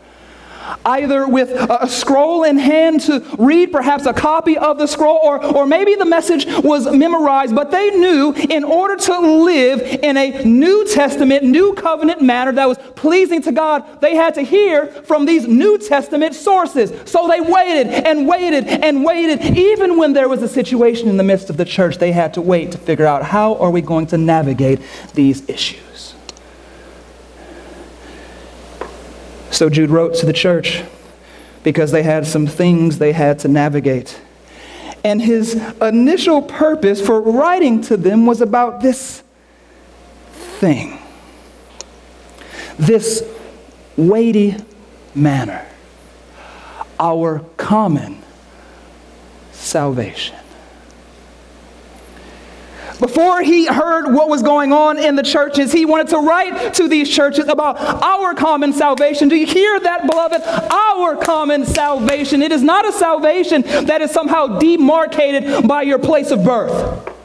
either 0.85 1.27
with 1.29 1.51
a 1.51 1.89
scroll 1.89 2.45
in 2.45 2.59
hand 2.59 3.01
to 3.03 3.25
read 3.39 3.73
perhaps 3.73 4.07
a 4.07 4.13
copy 4.13 4.57
of 4.59 4.79
the 4.79 4.87
scroll, 4.87 5.21
or, 5.23 5.45
or 5.45 5.67
maybe 5.67 5.95
the 5.95 6.05
message 6.05 6.47
was 6.63 6.91
memorized, 6.91 7.55
but 7.55 7.71
they 7.71 7.91
knew 7.91 8.33
in 8.33 8.65
order 8.65 8.97
to 8.97 9.19
live 9.19 9.81
in 9.81 10.17
a 10.17 10.45
New 10.45 10.87
Testament, 10.87 11.45
New 11.45 11.75
Covenant 11.75 12.23
manner 12.23 12.53
that 12.53 12.69
was 12.69 12.79
pleasing 12.95 13.43
to 13.43 13.53
God, 13.53 14.01
they 14.01 14.15
had 14.15 14.35
to 14.35 14.43
hear 14.43 14.87
from 14.87 15.25
these 15.25 15.47
New 15.47 15.79
Testament 15.79 16.35
sources. 16.35 16.93
So 17.11 17.29
they 17.29 17.41
waited 17.41 17.89
and 17.89 18.27
waited 18.27 18.67
and 18.67 19.05
waited. 19.05 19.57
Even 19.57 19.99
when 19.99 20.13
there 20.13 20.29
was 20.29 20.43
a 20.43 20.49
situation 20.49 21.09
in 21.09 21.17
the 21.17 21.23
midst 21.23 21.51
of 21.51 21.57
the 21.57 21.65
church, 21.65 21.99
they 21.99 22.13
had 22.13 22.35
to 22.35 22.41
wait 22.41 22.73
to 22.73 22.79
figure 22.79 23.07
out 23.07 23.23
how 23.23 23.55
are 23.57 23.71
we 23.71 23.81
going 23.81 24.07
to 24.09 24.19
navigate 24.19 24.81
these 25.15 25.49
issues. 25.49 26.15
So 29.57 29.71
Jude 29.71 29.89
wrote 29.89 30.13
to 30.17 30.27
the 30.27 30.35
church 30.35 30.85
because 31.65 31.91
they 31.91 32.03
had 32.03 32.27
some 32.27 32.47
things 32.47 32.99
they 32.99 33.13
had 33.13 33.39
to 33.39 33.49
navigate. 33.49 34.21
And 35.03 35.23
his 35.23 35.55
initial 35.81 36.43
purpose 36.43 37.01
for 37.01 37.23
writing 37.23 37.81
to 37.85 37.97
them 37.97 38.27
was 38.27 38.43
about 38.43 38.83
this 38.83 39.23
thing, 40.61 40.99
this 42.79 43.25
weighty 43.97 44.57
manner, 45.15 45.67
our 47.01 47.39
common 47.57 48.23
salvation. 49.53 50.37
Before 52.99 53.43
he 53.43 53.67
heard 53.67 54.13
what 54.13 54.29
was 54.29 54.43
going 54.43 54.73
on 54.73 54.99
in 54.99 55.17
the 55.17 55.23
churches, 55.23 55.73
he 55.73 55.85
wanted 55.85 56.09
to 56.09 56.19
write 56.19 56.75
to 56.75 56.89
these 56.89 57.09
churches 57.09 57.47
about 57.49 57.79
our 57.79 58.35
common 58.35 58.73
salvation. 58.73 59.29
Do 59.29 59.37
you 59.37 59.47
hear 59.47 59.79
that, 59.81 60.07
beloved? 60.07 60.43
Our 60.43 61.17
common 61.17 61.67
salvation. 61.67 62.43
It 62.43 62.53
is 62.53 62.63
not 62.63 62.89
a 62.89 62.93
salvation 62.93 63.63
that 63.63 64.01
is 64.01 64.11
somehow 64.11 64.59
demarcated 64.59 65.69
by 65.69 65.83
your 65.83 65.99
place 65.99 66.31
of 66.31 66.43
birth. 66.43 67.16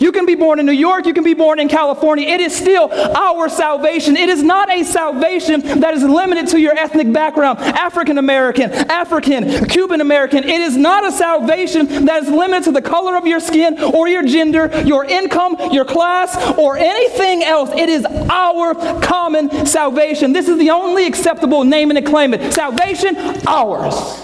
You 0.00 0.12
can 0.12 0.26
be 0.26 0.34
born 0.34 0.58
in 0.60 0.66
New 0.66 0.72
York, 0.72 1.06
you 1.06 1.14
can 1.14 1.24
be 1.24 1.34
born 1.34 1.58
in 1.58 1.68
California. 1.68 2.26
It 2.28 2.40
is 2.40 2.54
still 2.54 2.90
our 2.92 3.48
salvation. 3.48 4.16
It 4.16 4.28
is 4.28 4.42
not 4.42 4.70
a 4.70 4.84
salvation 4.84 5.60
that 5.80 5.94
is 5.94 6.02
limited 6.02 6.48
to 6.48 6.60
your 6.60 6.76
ethnic 6.76 7.12
background 7.12 7.58
African 7.58 8.18
American, 8.18 8.72
African, 8.72 9.66
Cuban 9.66 10.00
American. 10.00 10.44
It 10.44 10.60
is 10.60 10.76
not 10.76 11.06
a 11.06 11.12
salvation 11.12 12.06
that 12.06 12.22
is 12.22 12.28
limited 12.28 12.64
to 12.64 12.72
the 12.72 12.82
color 12.82 13.16
of 13.16 13.26
your 13.26 13.40
skin 13.40 13.82
or 13.82 14.08
your 14.08 14.22
gender, 14.22 14.70
your 14.84 15.04
income, 15.04 15.56
your 15.72 15.84
class, 15.84 16.36
or 16.58 16.76
anything 16.76 17.42
else. 17.42 17.70
It 17.70 17.88
is 17.88 18.04
our 18.04 18.74
common 19.00 19.66
salvation. 19.66 20.32
This 20.32 20.48
is 20.48 20.58
the 20.58 20.70
only 20.70 21.06
acceptable 21.06 21.64
name 21.64 21.90
and 21.90 22.06
claim 22.06 22.34
it. 22.34 22.52
Salvation, 22.52 23.16
ours. 23.46 24.22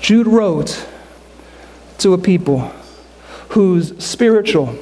Jude 0.00 0.26
wrote, 0.26 0.88
to 2.02 2.12
a 2.12 2.18
people 2.18 2.60
whose 3.50 3.96
spiritual 4.04 4.76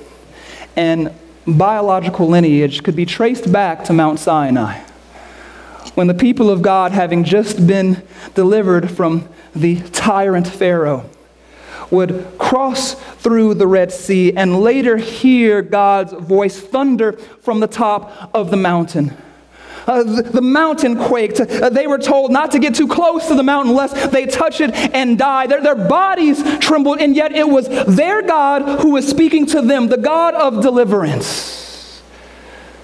and 0.77 1.13
biological 1.47 2.27
lineage 2.27 2.83
could 2.83 2.97
be 2.97 3.05
traced 3.05 3.53
back 3.53 3.85
to 3.85 3.93
Mount 3.93 4.19
Sinai. 4.19 4.79
When 5.95 6.07
the 6.07 6.15
people 6.15 6.49
of 6.49 6.63
God, 6.63 6.93
having 6.93 7.25
just 7.25 7.67
been 7.67 8.03
delivered 8.35 8.91
from 8.91 9.29
the 9.55 9.81
tyrant 9.91 10.47
Pharaoh, 10.47 11.09
would 11.91 12.39
cross 12.39 12.95
through 12.95 13.55
the 13.55 13.67
Red 13.67 13.93
Sea 13.93 14.33
and 14.33 14.61
later 14.61 14.97
hear 14.97 15.61
God's 15.61 16.13
voice 16.13 16.59
thunder 16.59 17.13
from 17.13 17.61
the 17.61 17.67
top 17.67 18.31
of 18.33 18.51
the 18.51 18.57
mountain. 18.57 19.17
Uh, 19.87 20.03
the, 20.03 20.43
mountain 20.43 20.97
quaked. 20.97 21.41
Uh, 21.41 21.71
they 21.71 21.87
were 21.87 21.99
told 21.99 22.31
not 22.31 22.53
to 22.53 22.59
get 22.59 22.75
too 22.75 22.87
close 22.87 23.29
to 23.29 23.35
the 23.35 23.43
mountain 23.43 23.75
lest 23.75 24.13
they 24.13 24.27
touch 24.27 24.61
it 24.61 24.73
and 24.75 25.19
die. 25.19 25.47
Their, 25.47 25.63
their 25.63 25.75
bodies 25.75 26.43
trembled, 26.59 27.01
and 27.01 27.17
yet 27.17 27.33
it 27.33 27.49
was 27.49 27.69
their 27.69 28.23
God 28.23 28.81
who 28.81 28.91
was 28.91 29.09
speaking 29.09 29.47
to 29.47 29.63
them, 29.63 29.89
the 29.89 29.97
God 29.97 30.35
of 30.35 30.63
deliverance. 30.63 32.03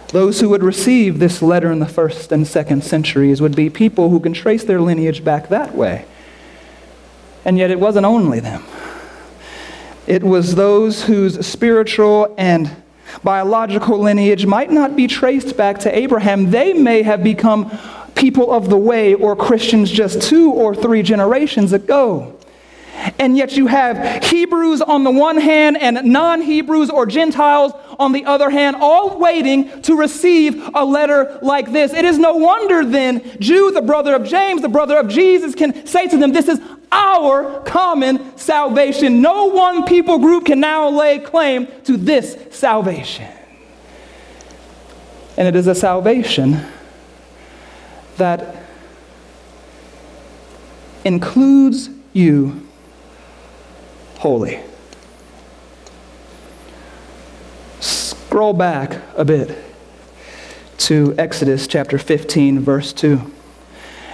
Those 0.09 0.41
who 0.41 0.49
would 0.51 0.63
receive 0.63 1.19
this 1.19 1.43
letter 1.43 1.71
in 1.73 1.79
the 1.79 1.87
first 1.87 2.33
and 2.33 2.47
second 2.47 2.85
centuries 2.85 3.41
would 3.41 3.57
be 3.57 3.69
people 3.69 4.11
who 4.11 4.21
can 4.21 4.33
trace 4.33 4.65
their 4.65 4.81
lineage 4.81 5.25
back 5.25 5.49
that 5.49 5.75
way. 5.75 6.07
And 7.45 7.59
yet 7.59 7.71
it 7.71 7.79
wasn't 7.79 8.07
only 8.07 8.41
them. 8.41 8.65
It 10.07 10.23
was 10.23 10.55
those 10.55 11.05
whose 11.05 11.45
spiritual 11.45 12.35
and 12.39 12.71
biological 13.23 13.99
lineage 13.99 14.47
might 14.47 14.71
not 14.71 14.97
be 14.97 15.07
traced 15.07 15.57
back 15.57 15.79
to 15.81 15.97
Abraham. 15.97 16.51
They 16.51 16.73
may 16.73 17.03
have 17.03 17.23
become 17.23 17.71
people 18.15 18.51
of 18.51 18.69
the 18.71 18.79
way 18.79 19.15
or 19.15 19.37
Christians 19.37 19.91
just 19.91 20.23
two 20.23 20.51
or 20.53 20.75
three 20.75 21.03
generations 21.03 21.73
ago. 21.73 22.36
And 23.19 23.37
yet 23.37 23.57
you 23.57 23.67
have 23.67 24.25
Hebrews 24.25 24.81
on 24.83 25.05
the 25.05 25.11
one 25.11 25.39
hand 25.39 25.77
and 25.81 26.13
non 26.13 26.41
Hebrews 26.43 26.91
or 26.91 27.07
Gentiles 27.07 27.73
on 27.99 28.13
the 28.13 28.25
other 28.25 28.51
hand, 28.51 28.77
all 28.77 29.19
waiting 29.19 29.83
to 29.83 29.97
receive 29.97 30.71
a 30.75 30.85
letter 30.85 31.39
like 31.43 31.73
this. 31.73 31.93
It 31.93 32.05
is 32.05 32.19
no 32.19 32.35
wonder 32.37 32.85
then 32.85 33.39
Jude, 33.41 33.75
the 33.75 33.83
brother 33.83 34.15
of 34.15 34.25
James, 34.25 34.63
the 34.63 34.69
brother 34.69 34.99
of 34.99 35.09
Jesus, 35.09 35.55
can 35.55 35.87
say 35.87 36.07
to 36.09 36.17
them, 36.17 36.33
This 36.33 36.49
is 36.49 36.61
our 36.93 37.61
common 37.63 38.37
salvation. 38.37 39.21
No 39.21 39.47
one 39.47 39.85
people 39.85 40.19
group 40.19 40.47
can 40.47 40.61
now 40.61 40.89
lay 40.89 41.19
claim 41.19 41.69
to 41.85 41.97
this 41.97 42.37
salvation. 42.51 43.29
And 45.37 45.47
it 45.47 45.55
is 45.55 45.67
a 45.67 45.75
salvation 45.75 46.65
that 48.17 48.57
includes 51.05 51.91
you 52.13 52.66
wholly. 54.27 54.59
Scroll 57.79 58.55
back 58.55 59.01
a 59.15 59.25
bit 59.25 59.57
to 60.79 61.15
Exodus 61.17 61.69
chapter 61.69 61.97
15, 61.97 62.59
verse 62.59 62.93
2. 62.93 63.21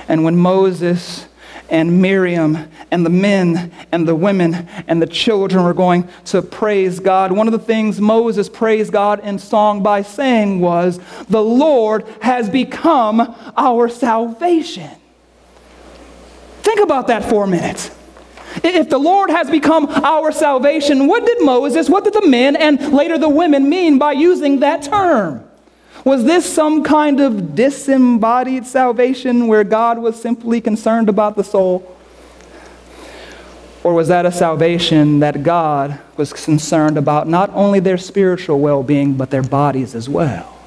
And 0.09 0.23
when 0.23 0.37
Moses 0.37 1.29
and 1.71 2.03
Miriam 2.03 2.69
and 2.91 3.07
the 3.07 3.11
men 3.11 3.73
and 3.91 4.07
the 4.07 4.15
women 4.15 4.69
and 4.87 5.01
the 5.01 5.07
children 5.07 5.65
were 5.65 5.73
going 5.73 6.07
to 6.27 6.43
praise 6.43 7.01
God. 7.01 7.33
One 7.33 7.49
of 7.49 7.53
the 7.53 7.59
things 7.59 7.99
Moses 7.99 8.51
praised 8.51 8.93
God 8.93 9.21
in 9.21 9.39
song 9.39 9.83
by 9.83 10.03
saying 10.03 10.61
was, 10.61 11.01
The 11.31 11.43
Lord 11.43 12.07
has 12.21 12.51
become 12.51 13.35
our 13.57 13.89
salvation. 13.89 14.91
Think 16.61 16.81
about 16.81 17.07
that 17.07 17.25
for 17.25 17.45
a 17.45 17.49
minute. 17.49 17.91
If 18.63 18.91
the 18.91 18.99
Lord 18.99 19.31
has 19.31 19.51
become 19.51 19.87
our 19.87 20.33
salvation, 20.33 21.07
what 21.07 21.25
did 21.25 21.43
Moses, 21.43 21.89
what 21.89 22.05
did 22.05 22.13
the 22.15 22.27
men, 22.27 22.57
and 22.57 22.93
later 22.93 23.19
the 23.19 23.29
women 23.29 23.69
mean 23.69 23.99
by 23.99 24.13
using 24.13 24.61
that 24.61 24.83
term? 24.83 25.45
Was 26.05 26.25
this 26.25 26.53
some 26.53 26.83
kind 26.83 27.21
of 27.21 27.55
disembodied 27.55 28.67
salvation 28.67 29.47
where 29.47 29.65
God 29.65 29.99
was 29.99 30.21
simply 30.21 30.61
concerned 30.61 31.09
about 31.09 31.37
the 31.37 31.45
soul? 31.45 31.97
Or 33.85 33.95
was 33.95 34.09
that 34.09 34.27
a 34.27 34.33
salvation 34.33 35.21
that 35.21 35.43
God 35.43 35.99
was 36.17 36.33
concerned 36.33 36.99
about 36.99 37.29
not 37.29 37.51
only 37.51 37.81
their 37.81 37.99
spiritual 37.99 38.61
well 38.61 38.83
being, 38.83 39.15
but 39.15 39.31
their 39.31 39.43
bodies 39.43 39.95
as 39.95 40.09
well? 40.09 40.59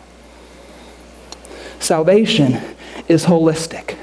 Salvation 1.79 2.61
is 3.07 3.25
holistic. 3.25 3.97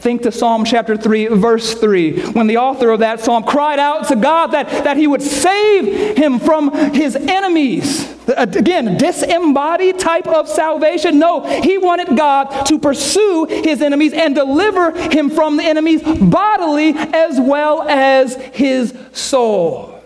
Think 0.00 0.22
to 0.22 0.32
Psalm 0.32 0.64
chapter 0.64 0.96
3, 0.96 1.26
verse 1.26 1.74
3, 1.74 2.30
when 2.30 2.46
the 2.46 2.58
author 2.58 2.90
of 2.90 3.00
that 3.00 3.18
psalm 3.18 3.42
cried 3.42 3.80
out 3.80 4.06
to 4.08 4.16
God 4.16 4.48
that, 4.48 4.68
that 4.84 4.96
he 4.96 5.08
would 5.08 5.22
save 5.22 6.16
him 6.16 6.38
from 6.38 6.72
his 6.94 7.16
enemies. 7.16 8.08
Uh, 8.28 8.46
again, 8.54 8.96
disembodied 8.96 9.98
type 9.98 10.28
of 10.28 10.48
salvation. 10.48 11.18
No, 11.18 11.42
he 11.62 11.78
wanted 11.78 12.16
God 12.16 12.66
to 12.66 12.78
pursue 12.78 13.46
his 13.46 13.82
enemies 13.82 14.12
and 14.12 14.36
deliver 14.36 14.92
him 14.92 15.30
from 15.30 15.56
the 15.56 15.64
enemies 15.64 16.02
bodily 16.02 16.92
as 16.94 17.40
well 17.40 17.82
as 17.88 18.36
his 18.36 18.96
soul. 19.12 19.97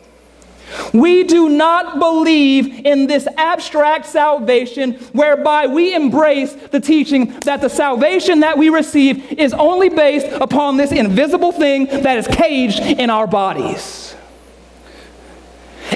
We 0.93 1.25
do 1.25 1.49
not 1.49 1.99
believe 1.99 2.85
in 2.85 3.07
this 3.07 3.27
abstract 3.37 4.07
salvation 4.07 4.95
whereby 5.13 5.67
we 5.67 5.95
embrace 5.95 6.53
the 6.53 6.81
teaching 6.81 7.31
that 7.41 7.61
the 7.61 7.71
salvation 7.71 8.41
that 8.41 8.59
we 8.59 8.69
receive 8.69 9.33
is 9.33 9.55
only 9.55 9.89
based 9.89 10.27
upon 10.27 10.77
this 10.77 10.93
invisible 10.93 11.53
thing 11.53 11.87
that 11.87 12.19
is 12.19 12.27
caged 12.27 12.81
in 12.81 13.09
our 13.09 13.27
bodies. 13.27 14.15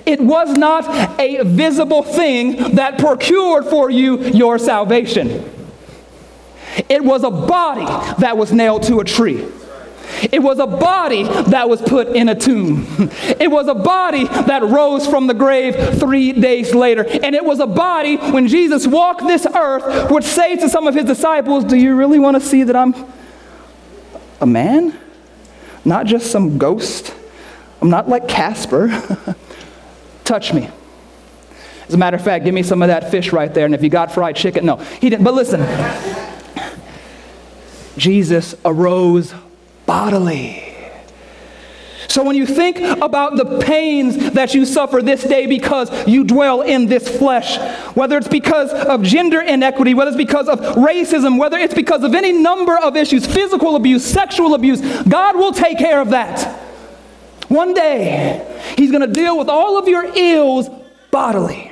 It 0.05 0.21
was 0.21 0.57
not 0.57 1.21
a 1.21 1.43
visible 1.45 2.03
thing 2.03 2.75
that 2.75 2.99
procured 2.99 3.67
for 3.67 3.91
you 3.91 4.19
your 4.21 4.59
salvation. 4.59 5.51
It 6.89 7.03
was 7.05 7.25
a 7.25 7.31
body 7.31 7.87
that 8.21 8.37
was 8.37 8.53
nailed 8.53 8.83
to 8.85 9.01
a 9.01 9.05
tree. 9.05 9.47
It 10.33 10.43
was 10.43 10.59
a 10.59 10.67
body 10.67 11.25
that 11.25 11.69
was 11.69 11.83
put 11.83 12.09
in 12.09 12.29
a 12.29 12.35
tomb. 12.35 12.87
It 13.39 13.51
was 13.51 13.69
a 13.69 13.75
body 13.75 14.25
that 14.25 14.63
rose 14.63 15.07
from 15.07 15.27
the 15.27 15.35
grave 15.35 15.99
three 15.99 16.33
days 16.33 16.75
later. 16.75 17.05
And 17.05 17.35
it 17.35 17.45
was 17.45 17.61
a 17.61 17.67
body, 17.67 18.17
when 18.17 18.49
Jesus 18.49 18.87
walked 18.87 19.27
this 19.27 19.47
earth, 19.47 20.11
would 20.11 20.25
say 20.25 20.57
to 20.57 20.69
some 20.69 20.87
of 20.87 20.95
his 20.95 21.05
disciples, 21.05 21.65
Do 21.65 21.77
you 21.77 21.95
really 21.95 22.19
want 22.19 22.37
to 22.37 22.41
see 22.41 22.63
that 22.65 22.75
I'm 22.75 22.95
a 24.41 24.47
man? 24.47 24.99
Not 25.85 26.07
just 26.07 26.31
some 26.31 26.59
ghost. 26.59 27.15
I'm 27.81 27.91
not 27.91 28.09
like 28.09 28.27
Casper. 28.27 28.89
Touch 30.25 30.53
me. 30.53 30.69
As 31.89 31.95
a 31.95 31.99
matter 31.99 32.17
of 32.17 32.25
fact, 32.25 32.45
give 32.45 32.55
me 32.55 32.63
some 32.63 32.83
of 32.83 32.89
that 32.89 33.11
fish 33.11 33.33
right 33.33 33.53
there. 33.53 33.65
And 33.65 33.75
if 33.75 33.83
you 33.83 33.89
got 33.89 34.13
fried 34.13 34.35
chicken, 34.35 34.67
no, 34.67 34.77
he 34.77 35.09
didn't. 35.09 35.25
But 35.25 35.35
listen, 35.35 35.61
Jesus 37.97 38.55
arose 38.65 39.33
bodily. 39.87 40.67
So 42.09 42.23
when 42.23 42.37
you 42.37 42.47
think 42.47 42.79
about 42.79 43.37
the 43.37 43.59
pains 43.61 44.33
that 44.33 44.55
you 44.55 44.65
suffer 44.65 45.03
this 45.03 45.23
day 45.23 45.47
because 45.47 45.91
you 46.07 46.25
dwell 46.25 46.63
in 46.63 46.87
this 46.87 47.07
flesh, 47.09 47.59
whether 47.95 48.17
it's 48.17 48.29
because 48.29 48.73
of 48.73 49.03
gender 49.03 49.41
inequity, 49.41 49.93
whether 49.93 50.09
it's 50.09 50.17
because 50.17 50.49
of 50.49 50.61
racism, 50.77 51.39
whether 51.39 51.59
it's 51.59 51.75
because 51.75 52.05
of 52.05 52.15
any 52.15 52.33
number 52.33 52.79
of 52.79 52.97
issues, 52.97 53.27
physical 53.27 53.77
abuse, 53.77 54.05
sexual 54.05 54.55
abuse, 54.55 54.81
God 55.03 55.37
will 55.37 55.53
take 55.53 55.79
care 55.79 56.01
of 56.01 56.11
that. 56.11 56.55
One 57.49 57.75
day, 57.75 58.63
He's 58.77 58.91
going 58.91 59.07
to 59.07 59.13
deal 59.13 59.37
with 59.39 59.49
all 59.49 59.79
of 59.79 59.89
your 59.89 60.05
ills 60.17 60.69
bodily. 61.11 61.66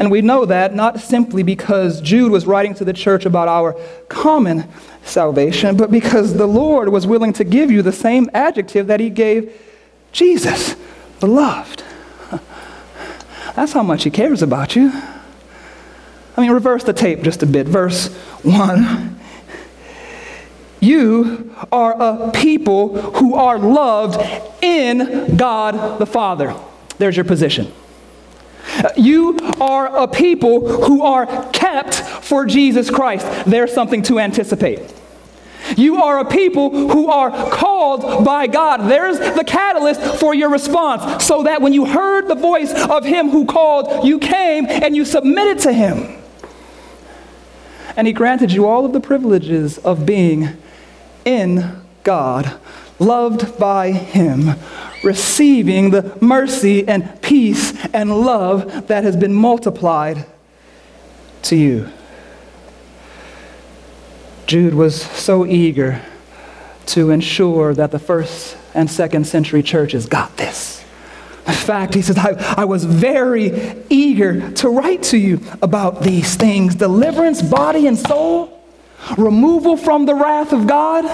And 0.00 0.10
we 0.10 0.22
know 0.22 0.46
that 0.46 0.74
not 0.74 0.98
simply 0.98 1.42
because 1.42 2.00
Jude 2.00 2.32
was 2.32 2.46
writing 2.46 2.74
to 2.76 2.86
the 2.86 2.92
church 2.94 3.26
about 3.26 3.48
our 3.48 3.78
common 4.08 4.66
salvation, 5.04 5.76
but 5.76 5.90
because 5.90 6.34
the 6.34 6.46
Lord 6.46 6.88
was 6.88 7.06
willing 7.06 7.34
to 7.34 7.44
give 7.44 7.70
you 7.70 7.82
the 7.82 7.92
same 7.92 8.30
adjective 8.32 8.86
that 8.86 8.98
he 8.98 9.10
gave 9.10 9.54
Jesus, 10.10 10.74
beloved. 11.20 11.84
That's 13.54 13.72
how 13.72 13.82
much 13.82 14.04
he 14.04 14.10
cares 14.10 14.40
about 14.40 14.74
you. 14.74 14.90
I 16.34 16.40
mean, 16.40 16.50
reverse 16.50 16.82
the 16.82 16.94
tape 16.94 17.20
just 17.20 17.42
a 17.42 17.46
bit. 17.46 17.66
Verse 17.66 18.08
1. 18.42 19.20
You 20.80 21.54
are 21.70 21.92
a 22.00 22.30
people 22.30 23.12
who 23.12 23.34
are 23.34 23.58
loved 23.58 24.18
in 24.62 25.36
God 25.36 25.98
the 25.98 26.06
Father. 26.06 26.54
There's 26.96 27.16
your 27.16 27.26
position. 27.26 27.70
You 28.96 29.38
are 29.60 30.04
a 30.04 30.08
people 30.08 30.84
who 30.84 31.02
are 31.02 31.26
kept 31.52 31.94
for 31.94 32.46
Jesus 32.46 32.90
Christ. 32.90 33.26
There's 33.46 33.72
something 33.72 34.02
to 34.04 34.18
anticipate. 34.18 34.94
You 35.76 36.02
are 36.02 36.18
a 36.18 36.24
people 36.24 36.70
who 36.70 37.08
are 37.08 37.30
called 37.50 38.24
by 38.24 38.46
God. 38.46 38.90
There's 38.90 39.18
the 39.18 39.44
catalyst 39.46 40.18
for 40.18 40.34
your 40.34 40.50
response, 40.50 41.24
so 41.24 41.42
that 41.44 41.62
when 41.62 41.72
you 41.72 41.84
heard 41.84 42.28
the 42.28 42.34
voice 42.34 42.72
of 42.72 43.04
Him 43.04 43.30
who 43.30 43.44
called, 43.44 44.04
you 44.04 44.18
came 44.18 44.66
and 44.66 44.96
you 44.96 45.04
submitted 45.04 45.60
to 45.64 45.72
Him. 45.72 46.16
And 47.96 48.06
He 48.06 48.12
granted 48.12 48.52
you 48.52 48.66
all 48.66 48.84
of 48.84 48.92
the 48.92 49.00
privileges 49.00 49.78
of 49.78 50.06
being 50.06 50.56
in 51.24 51.82
God, 52.02 52.58
loved 52.98 53.58
by 53.58 53.92
Him, 53.92 54.54
receiving 55.02 55.90
the 55.90 56.16
mercy 56.20 56.86
and 56.86 57.20
peace 57.22 57.72
and 57.92 58.20
love 58.20 58.88
that 58.88 59.04
has 59.04 59.16
been 59.16 59.32
multiplied 59.32 60.26
to 61.42 61.56
you. 61.56 61.88
Jude 64.46 64.74
was 64.74 65.00
so 65.00 65.46
eager 65.46 66.02
to 66.86 67.10
ensure 67.10 67.72
that 67.74 67.92
the 67.92 67.98
first 67.98 68.56
and 68.74 68.90
second 68.90 69.26
century 69.26 69.62
churches 69.62 70.06
got 70.06 70.36
this. 70.36 70.84
In 71.46 71.54
fact, 71.54 71.94
he 71.94 72.02
says, 72.02 72.18
I, 72.18 72.32
I, 72.58 72.64
was 72.64 72.84
very 72.84 73.76
eager 73.88 74.50
to 74.52 74.68
write 74.68 75.02
to 75.04 75.18
you 75.18 75.40
about 75.62 76.02
these 76.02 76.34
things 76.36 76.74
deliverance, 76.74 77.42
body 77.42 77.86
and 77.86 77.98
soul, 77.98 78.62
removal 79.16 79.76
from 79.76 80.06
the 80.06 80.14
wrath 80.14 80.52
of 80.52 80.66
God. 80.66 81.04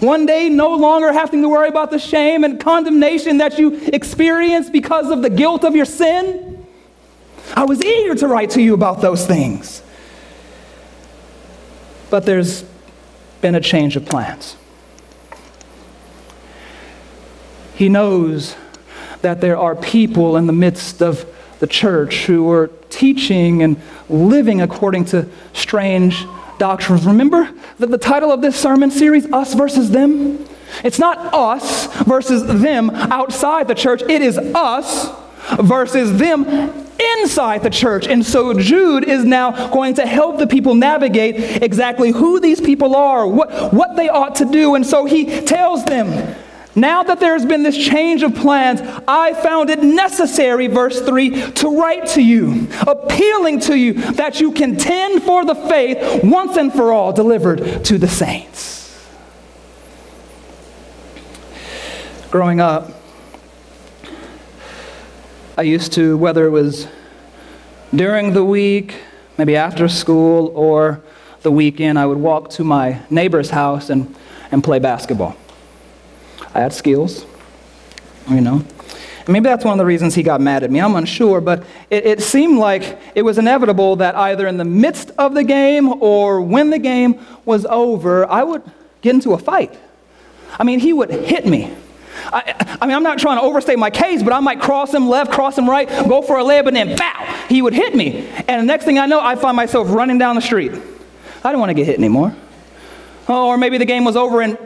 One 0.00 0.26
day, 0.26 0.48
no 0.48 0.74
longer 0.74 1.12
having 1.12 1.42
to 1.42 1.48
worry 1.48 1.68
about 1.68 1.90
the 1.90 1.98
shame 1.98 2.44
and 2.44 2.58
condemnation 2.58 3.38
that 3.38 3.58
you 3.58 3.76
experience 3.92 4.70
because 4.70 5.10
of 5.10 5.22
the 5.22 5.30
guilt 5.30 5.64
of 5.64 5.76
your 5.76 5.84
sin. 5.84 6.66
I 7.54 7.64
was 7.64 7.82
eager 7.82 8.14
to 8.16 8.26
write 8.26 8.50
to 8.50 8.62
you 8.62 8.74
about 8.74 9.00
those 9.00 9.26
things. 9.26 9.82
But 12.10 12.26
there's 12.26 12.64
been 13.40 13.54
a 13.54 13.60
change 13.60 13.96
of 13.96 14.06
plans. 14.06 14.56
He 17.74 17.88
knows 17.88 18.56
that 19.22 19.40
there 19.40 19.56
are 19.56 19.74
people 19.74 20.36
in 20.36 20.46
the 20.46 20.52
midst 20.52 21.02
of 21.02 21.26
the 21.58 21.66
church 21.66 22.24
who 22.26 22.50
are 22.50 22.68
teaching 22.90 23.62
and 23.62 23.80
living 24.08 24.60
according 24.60 25.04
to 25.06 25.28
strange 25.52 26.26
doctrines. 26.62 27.04
Remember 27.04 27.50
that 27.80 27.90
the 27.90 27.98
title 27.98 28.30
of 28.30 28.40
this 28.40 28.54
sermon 28.54 28.92
series, 28.92 29.26
Us 29.32 29.52
versus 29.52 29.90
Them? 29.90 30.46
It's 30.84 31.00
not 31.00 31.34
us 31.34 31.88
versus 32.04 32.46
them 32.62 32.88
outside 32.90 33.66
the 33.66 33.74
church, 33.74 34.00
it 34.02 34.22
is 34.22 34.38
us 34.38 35.10
versus 35.60 36.16
them 36.18 36.46
inside 37.18 37.64
the 37.64 37.68
church. 37.68 38.06
And 38.06 38.24
so 38.24 38.54
Jude 38.54 39.02
is 39.04 39.24
now 39.24 39.68
going 39.70 39.94
to 39.94 40.06
help 40.06 40.38
the 40.38 40.46
people 40.46 40.76
navigate 40.76 41.62
exactly 41.62 42.12
who 42.12 42.38
these 42.38 42.60
people 42.60 42.94
are, 42.94 43.26
what, 43.26 43.74
what 43.74 43.96
they 43.96 44.08
ought 44.08 44.36
to 44.36 44.44
do. 44.44 44.76
And 44.76 44.86
so 44.86 45.04
he 45.04 45.42
tells 45.42 45.84
them, 45.84 46.36
now 46.74 47.02
that 47.02 47.20
there's 47.20 47.44
been 47.44 47.62
this 47.62 47.76
change 47.76 48.22
of 48.22 48.34
plans, 48.34 48.80
I 49.06 49.34
found 49.34 49.68
it 49.68 49.82
necessary, 49.82 50.68
verse 50.68 51.00
3, 51.00 51.52
to 51.52 51.78
write 51.78 52.06
to 52.08 52.22
you, 52.22 52.68
appealing 52.86 53.60
to 53.60 53.76
you 53.76 53.94
that 54.12 54.40
you 54.40 54.52
contend 54.52 55.22
for 55.22 55.44
the 55.44 55.54
faith 55.54 56.24
once 56.24 56.56
and 56.56 56.72
for 56.72 56.92
all 56.92 57.12
delivered 57.12 57.84
to 57.84 57.98
the 57.98 58.08
saints. 58.08 58.80
Growing 62.30 62.60
up, 62.60 62.90
I 65.58 65.62
used 65.62 65.92
to, 65.92 66.16
whether 66.16 66.46
it 66.46 66.50
was 66.50 66.88
during 67.94 68.32
the 68.32 68.42
week, 68.42 68.94
maybe 69.36 69.54
after 69.54 69.86
school, 69.86 70.50
or 70.54 71.02
the 71.42 71.50
weekend, 71.50 71.98
I 71.98 72.06
would 72.06 72.16
walk 72.16 72.48
to 72.50 72.64
my 72.64 73.02
neighbor's 73.10 73.50
house 73.50 73.90
and, 73.90 74.14
and 74.50 74.64
play 74.64 74.78
basketball. 74.78 75.36
I 76.54 76.60
had 76.60 76.72
skills, 76.72 77.24
you 78.28 78.40
know. 78.40 78.64
Maybe 79.28 79.44
that's 79.44 79.64
one 79.64 79.72
of 79.72 79.78
the 79.78 79.84
reasons 79.84 80.14
he 80.14 80.22
got 80.22 80.40
mad 80.40 80.64
at 80.64 80.70
me. 80.70 80.80
I'm 80.80 80.96
unsure, 80.96 81.40
but 81.40 81.64
it, 81.90 82.04
it 82.04 82.22
seemed 82.22 82.58
like 82.58 82.98
it 83.14 83.22
was 83.22 83.38
inevitable 83.38 83.96
that 83.96 84.16
either 84.16 84.46
in 84.46 84.56
the 84.56 84.64
midst 84.64 85.12
of 85.16 85.34
the 85.34 85.44
game 85.44 86.02
or 86.02 86.40
when 86.42 86.70
the 86.70 86.78
game 86.78 87.20
was 87.44 87.64
over, 87.66 88.28
I 88.28 88.42
would 88.42 88.62
get 89.00 89.14
into 89.14 89.32
a 89.32 89.38
fight. 89.38 89.78
I 90.58 90.64
mean, 90.64 90.80
he 90.80 90.92
would 90.92 91.10
hit 91.10 91.46
me. 91.46 91.72
I, 92.26 92.76
I, 92.80 92.86
mean, 92.86 92.96
I'm 92.96 93.02
not 93.02 93.18
trying 93.18 93.38
to 93.38 93.42
overstate 93.42 93.78
my 93.78 93.90
case, 93.90 94.22
but 94.22 94.32
I 94.32 94.40
might 94.40 94.60
cross 94.60 94.92
him 94.92 95.08
left, 95.08 95.32
cross 95.32 95.56
him 95.56 95.68
right, 95.68 95.88
go 95.88 96.22
for 96.22 96.38
a 96.38 96.44
layup, 96.44 96.66
and 96.66 96.76
then 96.76 96.96
bow, 96.96 97.44
he 97.48 97.62
would 97.62 97.74
hit 97.74 97.94
me. 97.94 98.28
And 98.48 98.60
the 98.60 98.66
next 98.66 98.84
thing 98.84 98.98
I 98.98 99.06
know, 99.06 99.20
I 99.20 99.36
find 99.36 99.56
myself 99.56 99.88
running 99.90 100.18
down 100.18 100.36
the 100.36 100.42
street. 100.42 100.72
I 100.72 101.48
didn't 101.48 101.60
want 101.60 101.70
to 101.70 101.74
get 101.74 101.86
hit 101.86 101.98
anymore. 101.98 102.34
Oh, 103.28 103.48
or 103.48 103.56
maybe 103.56 103.78
the 103.78 103.84
game 103.84 104.04
was 104.04 104.16
over 104.16 104.42
and 104.42 104.58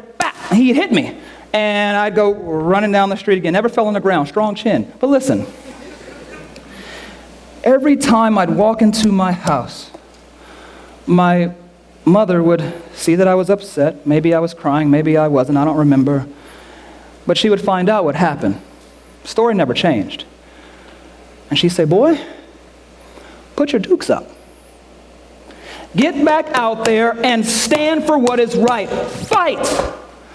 he'd 0.53 0.77
hit 0.77 0.93
me. 0.93 1.19
And 1.53 1.97
I'd 1.97 2.15
go 2.15 2.33
running 2.33 2.93
down 2.93 3.09
the 3.09 3.17
street 3.17 3.39
again. 3.39 3.53
Never 3.53 3.69
fell 3.69 3.87
on 3.87 3.95
the 3.95 4.01
ground, 4.01 4.29
strong 4.29 4.55
chin. 4.55 4.93
But 5.01 5.09
listen, 5.09 5.47
every 7.65 7.97
time 7.97 8.37
I'd 8.39 8.51
walk 8.51 8.83
into 8.83 9.11
my 9.11 9.33
house, 9.33 9.91
my 11.07 11.55
mother 12.05 12.43
would 12.43 12.73
see 12.95 13.15
that 13.17 13.27
I 13.29 13.35
was 13.35 13.51
upset. 13.51 14.07
Maybe 14.07 14.35
I 14.35 14.39
was 14.39 14.55
crying, 14.55 14.91
maybe 14.91 15.17
I 15.17 15.29
wasn't, 15.29 15.59
I 15.59 15.65
don't 15.65 15.77
remember. 15.77 16.27
But 17.27 17.37
she 17.37 17.51
would 17.51 17.61
find 17.61 17.89
out 17.89 18.05
what 18.05 18.15
happened. 18.15 18.61
Story 19.25 19.55
never 19.55 19.75
changed. 19.75 20.25
And 21.51 21.59
she'd 21.59 21.71
say, 21.71 21.85
Boy, 21.85 22.21
put 23.57 23.73
your 23.73 23.81
dukes 23.81 24.11
up. 24.11 24.31
Get 25.97 26.23
back 26.25 26.47
out 26.51 26.85
there 26.85 27.17
and 27.25 27.45
stand 27.45 28.05
for 28.05 28.19
what 28.19 28.39
is 28.39 28.55
right. 28.55 28.89
Fight. 28.89 29.67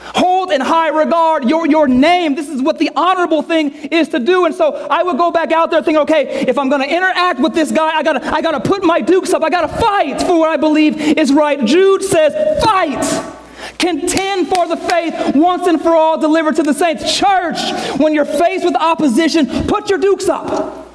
Hold 0.04 0.52
in 0.52 0.62
high 0.62 0.90
regard 0.90 1.50
your, 1.50 1.68
your 1.68 1.88
name. 1.88 2.36
This 2.36 2.50
is 2.50 2.62
what 2.62 2.80
the 2.80 2.90
honorable 2.96 3.42
thing 3.42 3.72
is 3.72 4.10
to 4.10 4.20
do. 4.20 4.46
And 4.46 4.54
so 4.54 4.74
I 4.90 5.04
would 5.04 5.18
go 5.18 5.32
back 5.32 5.52
out 5.52 5.72
there 5.72 5.82
thinking, 5.82 6.02
okay, 6.02 6.46
if 6.48 6.58
I'm 6.58 6.70
going 6.70 6.82
to 6.82 6.94
interact 6.94 7.40
with 7.40 7.54
this 7.54 7.72
guy, 7.72 7.96
I 7.96 8.04
got 8.04 8.24
I 8.24 8.42
to 8.42 8.60
put 8.60 8.84
my 8.84 9.00
dukes 9.00 9.32
up. 9.34 9.44
I 9.44 9.50
got 9.50 9.62
to 9.62 9.68
fight 9.68 10.22
for 10.22 10.40
what 10.40 10.50
I 10.50 10.58
believe 10.58 11.00
is 11.00 11.32
right. 11.32 11.64
Jude 11.64 12.04
says, 12.04 12.34
fight. 12.64 13.38
Contend 13.78 14.48
for 14.48 14.68
the 14.68 14.78
faith 14.78 15.36
once 15.36 15.68
and 15.68 15.82
for 15.82 15.96
all 15.96 16.20
delivered 16.20 16.56
to 16.56 16.64
the 16.64 16.74
saints. 16.74 17.18
Church, 17.18 17.58
when 18.00 18.14
you're 18.14 18.26
faced 18.26 18.66
with 18.66 18.76
opposition, 18.76 19.68
put 19.68 19.90
your 19.90 20.00
dukes 20.00 20.28
up. 20.28 20.90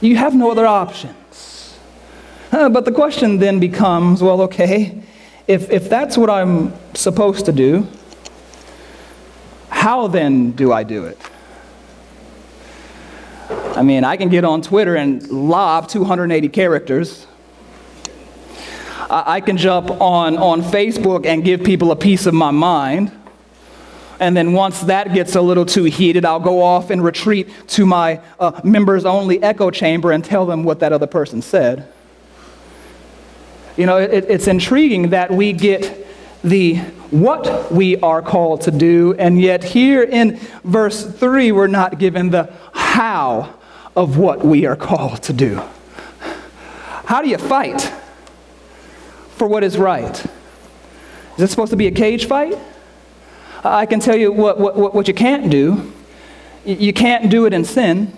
You 0.00 0.16
have 0.16 0.34
no 0.34 0.50
other 0.50 0.66
options. 0.66 1.78
Uh, 2.52 2.68
but 2.68 2.84
the 2.84 2.92
question 2.92 3.38
then 3.38 3.60
becomes 3.60 4.22
well, 4.22 4.42
okay, 4.42 5.00
if, 5.50 5.68
if 5.68 5.88
that's 5.88 6.16
what 6.16 6.30
I'm 6.30 6.72
supposed 6.94 7.46
to 7.46 7.52
do, 7.52 7.88
how 9.68 10.06
then 10.06 10.52
do 10.52 10.72
I 10.72 10.84
do 10.84 11.06
it? 11.06 11.18
I 13.76 13.82
mean, 13.82 14.04
I 14.04 14.16
can 14.16 14.28
get 14.28 14.44
on 14.44 14.62
Twitter 14.62 14.94
and 14.94 15.28
lob 15.28 15.88
280 15.88 16.48
characters. 16.50 17.26
I 19.10 19.40
can 19.40 19.56
jump 19.56 19.90
on, 19.90 20.38
on 20.38 20.62
Facebook 20.62 21.26
and 21.26 21.42
give 21.42 21.64
people 21.64 21.90
a 21.90 21.96
piece 21.96 22.26
of 22.26 22.34
my 22.34 22.52
mind. 22.52 23.10
And 24.20 24.36
then 24.36 24.52
once 24.52 24.82
that 24.82 25.12
gets 25.12 25.34
a 25.34 25.40
little 25.40 25.66
too 25.66 25.82
heated, 25.82 26.24
I'll 26.24 26.38
go 26.38 26.62
off 26.62 26.90
and 26.90 27.02
retreat 27.02 27.48
to 27.68 27.86
my 27.86 28.20
uh, 28.38 28.60
members 28.62 29.04
only 29.04 29.42
echo 29.42 29.72
chamber 29.72 30.12
and 30.12 30.24
tell 30.24 30.46
them 30.46 30.62
what 30.62 30.78
that 30.78 30.92
other 30.92 31.08
person 31.08 31.42
said. 31.42 31.92
You 33.76 33.86
know, 33.86 33.98
it, 33.98 34.26
it's 34.28 34.46
intriguing 34.46 35.10
that 35.10 35.30
we 35.30 35.52
get 35.52 36.06
the 36.42 36.76
what 37.10 37.72
we 37.72 37.96
are 38.00 38.22
called 38.22 38.62
to 38.62 38.70
do, 38.70 39.14
and 39.18 39.40
yet 39.40 39.64
here 39.64 40.02
in 40.02 40.38
verse 40.62 41.04
3, 41.04 41.50
we're 41.52 41.66
not 41.66 41.98
given 41.98 42.30
the 42.30 42.52
how 42.72 43.54
of 43.96 44.16
what 44.16 44.44
we 44.44 44.64
are 44.64 44.76
called 44.76 45.22
to 45.24 45.32
do. 45.32 45.60
How 47.06 47.20
do 47.22 47.28
you 47.28 47.38
fight 47.38 47.92
for 49.36 49.48
what 49.48 49.64
is 49.64 49.76
right? 49.76 50.24
Is 51.36 51.44
it 51.44 51.48
supposed 51.48 51.70
to 51.70 51.76
be 51.76 51.88
a 51.88 51.90
cage 51.90 52.26
fight? 52.26 52.56
I 53.64 53.86
can 53.86 54.00
tell 54.00 54.16
you 54.16 54.32
what, 54.32 54.58
what, 54.58 54.94
what 54.94 55.08
you 55.08 55.14
can't 55.14 55.50
do. 55.50 55.92
You 56.64 56.92
can't 56.92 57.30
do 57.30 57.46
it 57.46 57.52
in 57.52 57.64
sin. 57.64 58.12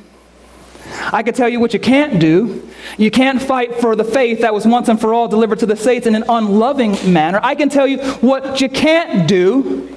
I 1.12 1.22
can 1.22 1.34
tell 1.34 1.48
you 1.48 1.60
what 1.60 1.72
you 1.72 1.80
can't 1.80 2.20
do. 2.20 2.68
You 2.98 3.10
can't 3.10 3.40
fight 3.40 3.80
for 3.80 3.96
the 3.96 4.04
faith 4.04 4.40
that 4.40 4.52
was 4.52 4.66
once 4.66 4.88
and 4.88 5.00
for 5.00 5.14
all 5.14 5.28
delivered 5.28 5.58
to 5.60 5.66
the 5.66 5.76
saints 5.76 6.06
in 6.06 6.14
an 6.14 6.24
unloving 6.28 7.12
manner. 7.12 7.40
I 7.42 7.54
can 7.54 7.68
tell 7.68 7.86
you 7.86 7.98
what 8.20 8.60
you 8.60 8.68
can't 8.68 9.28
do. 9.28 9.96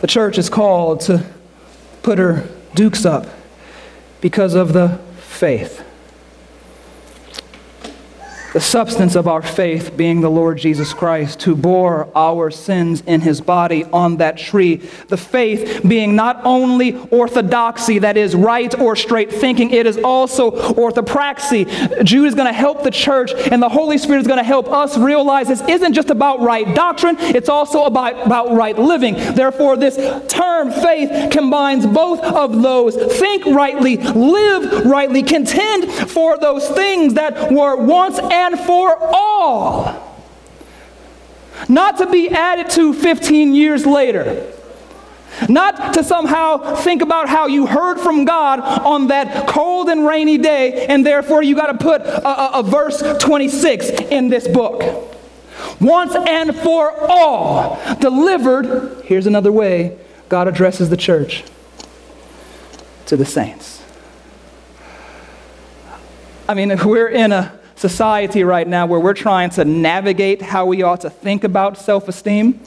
The 0.00 0.06
church 0.06 0.38
is 0.38 0.48
called 0.48 1.00
to 1.02 1.24
put 2.02 2.18
her 2.18 2.48
dukes 2.74 3.04
up 3.04 3.26
because 4.20 4.54
of 4.54 4.72
the 4.72 4.98
faith 5.18 5.84
the 8.58 8.64
substance 8.64 9.14
of 9.14 9.28
our 9.28 9.40
faith 9.40 9.96
being 9.96 10.20
the 10.20 10.28
Lord 10.28 10.58
Jesus 10.58 10.92
Christ, 10.92 11.44
who 11.44 11.54
bore 11.54 12.08
our 12.16 12.50
sins 12.50 13.04
in 13.06 13.20
his 13.20 13.40
body 13.40 13.84
on 13.84 14.16
that 14.16 14.36
tree. 14.36 14.78
The 15.06 15.16
faith 15.16 15.82
being 15.86 16.16
not 16.16 16.40
only 16.44 16.96
orthodoxy, 17.10 18.00
that 18.00 18.16
is 18.16 18.34
right 18.34 18.76
or 18.80 18.96
straight 18.96 19.30
thinking, 19.30 19.70
it 19.70 19.86
is 19.86 19.96
also 19.98 20.50
orthopraxy. 20.72 22.04
Jude 22.04 22.26
is 22.26 22.34
going 22.34 22.48
to 22.48 22.52
help 22.52 22.82
the 22.82 22.90
church, 22.90 23.30
and 23.32 23.62
the 23.62 23.68
Holy 23.68 23.96
Spirit 23.96 24.22
is 24.22 24.26
going 24.26 24.40
to 24.40 24.42
help 24.42 24.66
us 24.66 24.98
realize 24.98 25.46
this 25.46 25.62
isn't 25.68 25.92
just 25.92 26.10
about 26.10 26.40
right 26.40 26.74
doctrine, 26.74 27.14
it's 27.20 27.48
also 27.48 27.84
about, 27.84 28.26
about 28.26 28.50
right 28.50 28.76
living. 28.76 29.14
Therefore, 29.14 29.76
this 29.76 29.96
term 30.26 30.72
faith 30.72 31.30
combines 31.30 31.86
both 31.86 32.18
of 32.24 32.60
those. 32.60 32.96
Think 33.20 33.46
rightly, 33.46 33.98
live 33.98 34.84
rightly, 34.84 35.22
contend 35.22 35.92
for 36.10 36.36
those 36.38 36.66
things 36.70 37.14
that 37.14 37.52
were 37.52 37.76
once 37.76 38.18
and 38.18 38.47
for 38.56 38.96
all. 39.00 40.04
Not 41.68 41.98
to 41.98 42.06
be 42.06 42.30
added 42.30 42.70
to 42.70 42.92
15 42.92 43.54
years 43.54 43.84
later. 43.84 44.52
Not 45.48 45.94
to 45.94 46.02
somehow 46.02 46.76
think 46.76 47.02
about 47.02 47.28
how 47.28 47.46
you 47.46 47.66
heard 47.66 47.98
from 47.98 48.24
God 48.24 48.60
on 48.60 49.08
that 49.08 49.46
cold 49.48 49.88
and 49.88 50.06
rainy 50.06 50.38
day, 50.38 50.86
and 50.86 51.04
therefore 51.04 51.42
you 51.42 51.54
got 51.54 51.72
to 51.72 51.78
put 51.78 52.02
a, 52.02 52.28
a, 52.28 52.60
a 52.60 52.62
verse 52.62 53.02
26 53.20 53.88
in 54.10 54.28
this 54.28 54.48
book. 54.48 54.82
Once 55.80 56.14
and 56.14 56.56
for 56.56 56.92
all, 57.08 57.78
delivered. 57.96 59.02
Here's 59.04 59.26
another 59.26 59.52
way 59.52 59.98
God 60.28 60.48
addresses 60.48 60.90
the 60.90 60.96
church 60.96 61.44
to 63.06 63.16
the 63.16 63.24
saints. 63.24 63.82
I 66.48 66.54
mean, 66.54 66.70
if 66.70 66.84
we're 66.84 67.08
in 67.08 67.32
a 67.32 67.58
society 67.78 68.42
right 68.42 68.66
now 68.66 68.86
where 68.86 68.98
we're 68.98 69.14
trying 69.14 69.50
to 69.50 69.64
navigate 69.64 70.42
how 70.42 70.66
we 70.66 70.82
ought 70.82 71.00
to 71.02 71.10
think 71.10 71.44
about 71.44 71.78
self 71.78 72.08
esteem. 72.08 72.60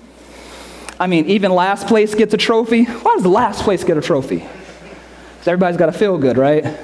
I 1.00 1.08
mean, 1.08 1.26
even 1.26 1.52
last 1.52 1.88
place 1.88 2.16
gets 2.16 2.34
a 2.34 2.38
trophy. 2.38 2.86
Why 2.86 3.16
does 3.16 3.26
last 3.26 3.64
place 3.64 3.84
get 3.84 3.98
a 3.98 4.02
trophy? 4.02 4.38
Because 4.38 5.48
everybody's 5.48 5.78
got 5.78 5.88
to 5.88 5.92
feel 5.92 6.18
good, 6.18 6.38
right? 6.38 6.78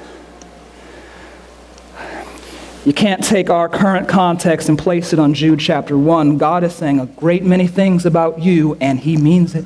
You 2.84 2.92
can't 2.92 3.22
take 3.24 3.48
our 3.50 3.68
current 3.68 4.08
context 4.08 4.68
and 4.68 4.78
place 4.78 5.12
it 5.12 5.18
on 5.18 5.34
Jude 5.34 5.60
chapter 5.60 5.96
1. 5.96 6.36
God 6.36 6.64
is 6.64 6.74
saying 6.74 7.00
a 7.00 7.06
great 7.06 7.44
many 7.44 7.66
things 7.66 8.04
about 8.04 8.40
you, 8.40 8.76
and 8.80 9.00
He 9.00 9.16
means 9.16 9.54
it. 9.54 9.64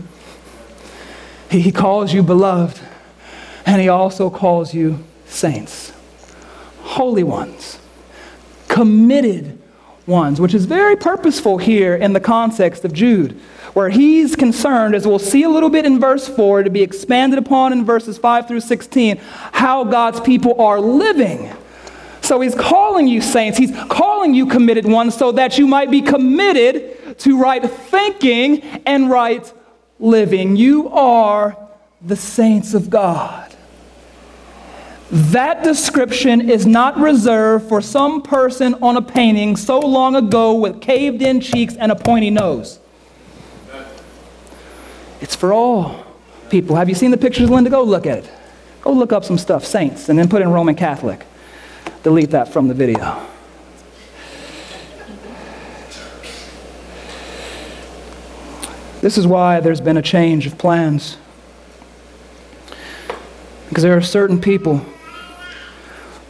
He 1.50 1.72
calls 1.72 2.12
you 2.12 2.22
beloved, 2.22 2.80
and 3.66 3.80
He 3.80 3.88
also 3.88 4.30
calls 4.30 4.72
you 4.72 5.02
saints, 5.26 5.92
holy 6.80 7.22
ones 7.22 7.78
committed 8.72 9.58
ones, 10.06 10.40
which 10.40 10.54
is 10.54 10.64
very 10.64 10.96
purposeful 10.96 11.58
here 11.58 11.94
in 11.94 12.14
the 12.14 12.20
context 12.20 12.84
of 12.84 12.92
Jude, 12.92 13.38
where 13.74 13.90
he's 13.90 14.34
concerned, 14.34 14.94
as 14.94 15.06
we'll 15.06 15.18
see 15.18 15.42
a 15.42 15.48
little 15.48 15.68
bit 15.68 15.84
in 15.84 16.00
verse 16.00 16.26
4, 16.26 16.62
to 16.62 16.70
be 16.70 16.82
expanded 16.82 17.38
upon 17.38 17.72
in 17.72 17.84
verses 17.84 18.16
5 18.18 18.48
through 18.48 18.60
16, 18.60 19.18
how 19.52 19.84
God's 19.84 20.20
people 20.20 20.60
are 20.60 20.80
living. 20.80 21.54
So 22.22 22.40
he's 22.40 22.54
calling 22.54 23.06
you 23.06 23.20
saints, 23.20 23.58
he's 23.58 23.76
calling 23.90 24.32
you 24.32 24.46
committed 24.46 24.86
ones 24.86 25.16
so 25.16 25.32
that 25.32 25.58
you 25.58 25.66
might 25.66 25.90
be 25.90 26.00
committed 26.00 27.18
to 27.20 27.38
right 27.38 27.62
thinking 27.62 28.62
and 28.86 29.10
right 29.10 29.52
living. 29.98 30.56
You 30.56 30.88
are 30.88 31.56
the 32.00 32.16
saints 32.16 32.74
of 32.74 32.88
God. 32.88 33.51
That 35.12 35.62
description 35.62 36.48
is 36.48 36.64
not 36.64 36.98
reserved 36.98 37.68
for 37.68 37.82
some 37.82 38.22
person 38.22 38.74
on 38.80 38.96
a 38.96 39.02
painting 39.02 39.56
so 39.56 39.78
long 39.78 40.16
ago 40.16 40.54
with 40.54 40.80
caved 40.80 41.20
in 41.20 41.42
cheeks 41.42 41.76
and 41.76 41.92
a 41.92 41.94
pointy 41.94 42.30
nose. 42.30 42.80
It's 45.20 45.36
for 45.36 45.52
all 45.52 46.06
people. 46.48 46.76
Have 46.76 46.88
you 46.88 46.94
seen 46.94 47.10
the 47.10 47.18
pictures, 47.18 47.50
Linda? 47.50 47.68
Go 47.68 47.82
look 47.82 48.06
at 48.06 48.24
it. 48.24 48.30
Go 48.80 48.92
look 48.92 49.12
up 49.12 49.22
some 49.22 49.36
stuff, 49.36 49.66
saints, 49.66 50.08
and 50.08 50.18
then 50.18 50.30
put 50.30 50.40
in 50.40 50.48
Roman 50.48 50.74
Catholic. 50.74 51.26
Delete 52.02 52.30
that 52.30 52.48
from 52.48 52.68
the 52.68 52.74
video. 52.74 53.28
This 59.02 59.18
is 59.18 59.26
why 59.26 59.60
there's 59.60 59.82
been 59.82 59.98
a 59.98 60.02
change 60.02 60.46
of 60.46 60.56
plans. 60.56 61.18
Because 63.68 63.82
there 63.82 63.94
are 63.94 64.00
certain 64.00 64.40
people 64.40 64.82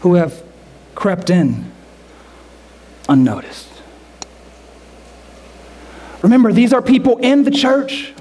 who 0.02 0.14
have 0.14 0.42
crept 0.94 1.30
in 1.30 1.70
unnoticed. 3.08 3.68
Remember, 6.22 6.52
these 6.52 6.72
are 6.72 6.82
people 6.82 7.18
in 7.18 7.42
the 7.42 7.50
church 7.50 8.12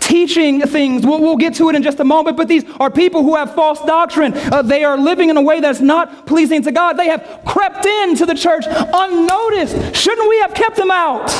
teaching 0.00 0.60
things. 0.62 1.04
We'll, 1.04 1.20
we'll, 1.20 1.36
get 1.36 1.54
to 1.54 1.68
it 1.68 1.76
in 1.76 1.82
just 1.82 2.00
a 2.00 2.04
moment, 2.04 2.36
but 2.36 2.48
these 2.48 2.64
are 2.80 2.90
people 2.90 3.22
who 3.22 3.36
have 3.36 3.54
false 3.54 3.84
doctrine. 3.84 4.32
Uh, 4.34 4.62
they 4.62 4.82
are 4.82 4.96
living 4.96 5.28
in 5.28 5.36
a 5.36 5.42
way 5.42 5.60
that's 5.60 5.80
not 5.80 6.26
pleasing 6.26 6.62
to 6.62 6.72
God. 6.72 6.94
They 6.94 7.08
have 7.08 7.42
crept 7.44 7.84
into 7.84 8.24
the 8.24 8.34
church 8.34 8.64
unnoticed. 8.68 9.94
Shouldn't 9.94 10.28
we 10.28 10.38
have 10.38 10.54
kept 10.54 10.76
them 10.76 10.90
out? 10.90 11.30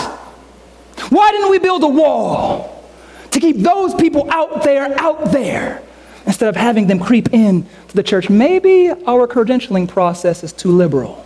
Why 1.10 1.30
didn't 1.30 1.50
we 1.50 1.58
build 1.58 1.82
a 1.82 1.88
wall 1.88 2.84
to 3.30 3.40
keep 3.40 3.56
those 3.56 3.94
people 3.94 4.30
out 4.30 4.62
there, 4.64 4.98
out 5.00 5.32
there, 5.32 5.82
instead 6.26 6.48
of 6.48 6.56
having 6.56 6.88
them 6.88 7.00
creep 7.00 7.32
in 7.32 7.66
to 7.88 7.96
the 7.96 8.02
church? 8.02 8.30
Maybe 8.30 8.90
our 8.90 9.26
credentialing 9.26 9.88
process 9.88 10.44
is 10.44 10.52
too 10.52 10.70
liberal. 10.70 11.24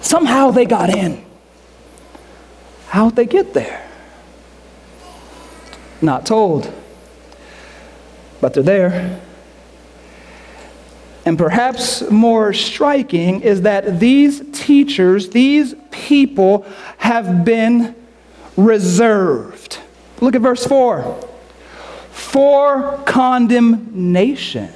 Somehow 0.00 0.50
they 0.50 0.66
got 0.66 0.90
in. 0.90 1.24
How'd 2.88 3.16
they 3.16 3.26
get 3.26 3.54
there? 3.54 3.90
Not 6.00 6.26
told. 6.26 6.72
But 8.40 8.54
they're 8.54 8.62
there. 8.62 9.20
And 11.26 11.38
perhaps 11.38 12.08
more 12.10 12.52
striking 12.52 13.40
is 13.40 13.62
that 13.62 13.98
these 13.98 14.42
teachers, 14.52 15.30
these 15.30 15.74
people, 15.90 16.66
have 16.98 17.44
been 17.44 17.94
reserved. 18.56 19.78
Look 20.20 20.34
at 20.34 20.42
verse 20.42 20.66
4 20.66 21.30
for 22.14 22.98
condemnation. 23.06 24.72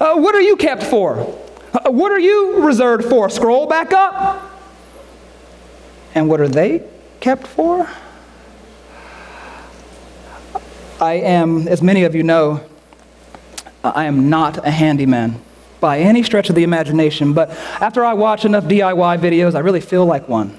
Uh, 0.00 0.16
what 0.16 0.34
are 0.34 0.40
you 0.40 0.56
kept 0.56 0.82
for? 0.82 1.18
Uh, 1.72 1.90
what 1.90 2.10
are 2.10 2.18
you 2.18 2.64
reserved 2.64 3.04
for? 3.04 3.28
Scroll 3.28 3.66
back 3.66 3.92
up. 3.92 4.50
And 6.14 6.28
what 6.28 6.40
are 6.40 6.48
they 6.48 6.82
kept 7.20 7.46
for? 7.46 7.88
I 10.98 11.14
am, 11.14 11.68
as 11.68 11.82
many 11.82 12.04
of 12.04 12.14
you 12.14 12.22
know, 12.22 12.62
I 13.84 14.06
am 14.06 14.30
not 14.30 14.66
a 14.66 14.70
handyman 14.70 15.40
by 15.78 15.98
any 15.98 16.22
stretch 16.22 16.48
of 16.48 16.56
the 16.56 16.62
imagination, 16.62 17.34
but 17.34 17.50
after 17.80 18.02
I 18.04 18.14
watch 18.14 18.46
enough 18.46 18.64
DIY 18.64 19.18
videos, 19.18 19.54
I 19.54 19.58
really 19.58 19.80
feel 19.80 20.06
like 20.06 20.26
one. 20.26 20.58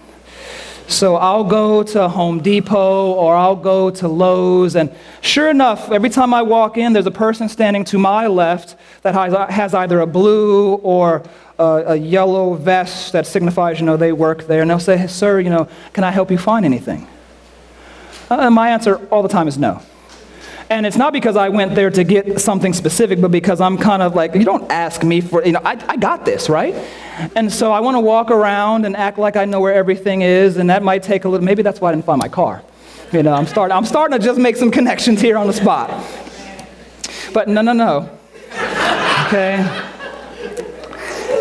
So 0.88 1.17
I'll 1.17 1.43
go 1.43 1.84
to 1.84 2.08
Home 2.08 2.39
Depot 2.41 3.12
or 3.12 3.36
I'll 3.36 3.58
go 3.58 3.89
to 3.89 4.08
Lowe's, 4.08 4.76
and 4.76 4.89
sure 5.19 5.50
enough, 5.50 5.91
every 5.91 6.10
time 6.10 6.34
I 6.34 6.41
walk 6.41 6.78
in, 6.78 6.93
there's 6.93 7.06
a 7.06 7.12
person 7.12 7.50
standing 7.50 7.84
to 7.86 7.97
my 7.97 8.28
left 8.28 8.78
that 9.02 9.13
has 9.52 9.73
either 9.73 10.00
a 10.00 10.08
blue 10.08 10.76
or 10.76 11.23
a, 11.60 11.95
yellow 11.95 12.54
vest 12.54 13.12
that 13.12 13.28
signifies, 13.28 13.80
you 13.80 13.86
know, 13.86 13.97
they 13.97 14.13
work 14.13 14.47
there, 14.47 14.62
and 14.62 14.69
they'll 14.69 14.80
say, 14.80 15.08
Sir, 15.08 15.41
you 15.41 15.50
know, 15.50 15.67
can 15.91 16.06
I 16.06 16.12
help 16.12 16.32
you 16.32 16.38
find 16.38 16.65
anything? 16.65 17.06
Uh, 18.30 18.38
and 18.41 18.56
my 18.56 18.69
answer 18.69 18.95
all 19.08 19.23
the 19.23 19.30
time 19.30 19.47
is 19.47 19.58
no. 19.58 19.82
And 20.70 20.86
it's 20.86 20.98
not 20.98 21.14
because 21.14 21.38
I 21.38 21.48
went 21.48 21.76
there 21.76 21.90
to 21.90 22.04
get 22.04 22.42
something 22.42 22.74
specific, 22.74 23.22
but 23.22 23.32
because 23.32 23.62
I'm 23.62 23.78
kind 23.78 24.02
of 24.02 24.16
like, 24.16 24.36
you 24.36 24.44
don't 24.44 24.70
ask 24.70 25.02
me 25.02 25.22
for, 25.22 25.46
you 25.46 25.54
know, 25.54 25.62
I, 25.64 25.82
I 25.88 25.96
got 25.96 26.26
this, 26.26 26.50
right? 26.50 26.76
And 27.36 27.52
so 27.52 27.72
I 27.72 27.80
want 27.80 27.96
to 27.96 28.02
walk 28.02 28.32
around 28.32 28.86
and 28.86 28.96
act 28.96 29.18
like 29.18 29.38
I 29.38 29.46
know 29.46 29.62
where 29.62 29.74
everything 29.74 30.24
is, 30.24 30.58
and 30.58 30.70
that 30.70 30.84
might 30.84 31.04
take 31.04 31.24
a 31.24 31.30
little, 31.30 31.46
maybe 31.46 31.64
that's 31.64 31.80
why 31.80 31.90
I 31.90 31.94
didn't 31.94 32.06
find 32.06 32.20
my 32.20 32.28
car. 32.28 32.64
You 33.14 33.24
know, 33.24 33.34
I'm 33.34 33.48
starting, 33.48 33.78
I'm 33.78 33.86
starting 33.86 34.20
to 34.20 34.24
just 34.24 34.40
make 34.40 34.58
some 34.58 34.70
connections 34.70 35.22
here 35.22 35.38
on 35.38 35.48
the 35.48 35.54
spot. 35.54 35.90
But 37.34 37.48
no, 37.48 37.62
no, 37.62 37.72
no. 37.72 38.10
Okay? 39.28 39.87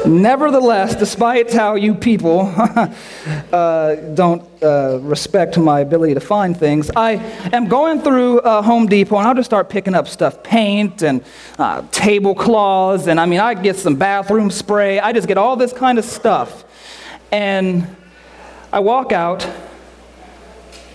Nevertheless, 0.06 0.94
despite 0.94 1.52
how 1.52 1.74
you 1.74 1.92
people 1.92 2.52
uh, 3.52 3.94
don't 4.14 4.42
uh, 4.62 5.00
respect 5.02 5.58
my 5.58 5.80
ability 5.80 6.14
to 6.14 6.20
find 6.20 6.56
things, 6.56 6.90
I 6.94 7.14
am 7.52 7.66
going 7.66 8.00
through 8.00 8.38
uh, 8.40 8.62
Home 8.62 8.86
Depot 8.86 9.18
and 9.18 9.26
I'll 9.26 9.34
just 9.34 9.50
start 9.50 9.68
picking 9.68 9.94
up 9.94 10.06
stuff 10.06 10.44
paint 10.44 11.02
and 11.02 11.24
uh, 11.58 11.82
tablecloths, 11.90 13.08
and 13.08 13.18
I 13.18 13.26
mean, 13.26 13.40
I 13.40 13.54
get 13.54 13.76
some 13.76 13.96
bathroom 13.96 14.50
spray. 14.50 15.00
I 15.00 15.12
just 15.12 15.26
get 15.26 15.38
all 15.38 15.56
this 15.56 15.72
kind 15.72 15.98
of 15.98 16.04
stuff. 16.04 16.64
And 17.32 17.96
I 18.72 18.78
walk 18.78 19.10
out, 19.10 19.48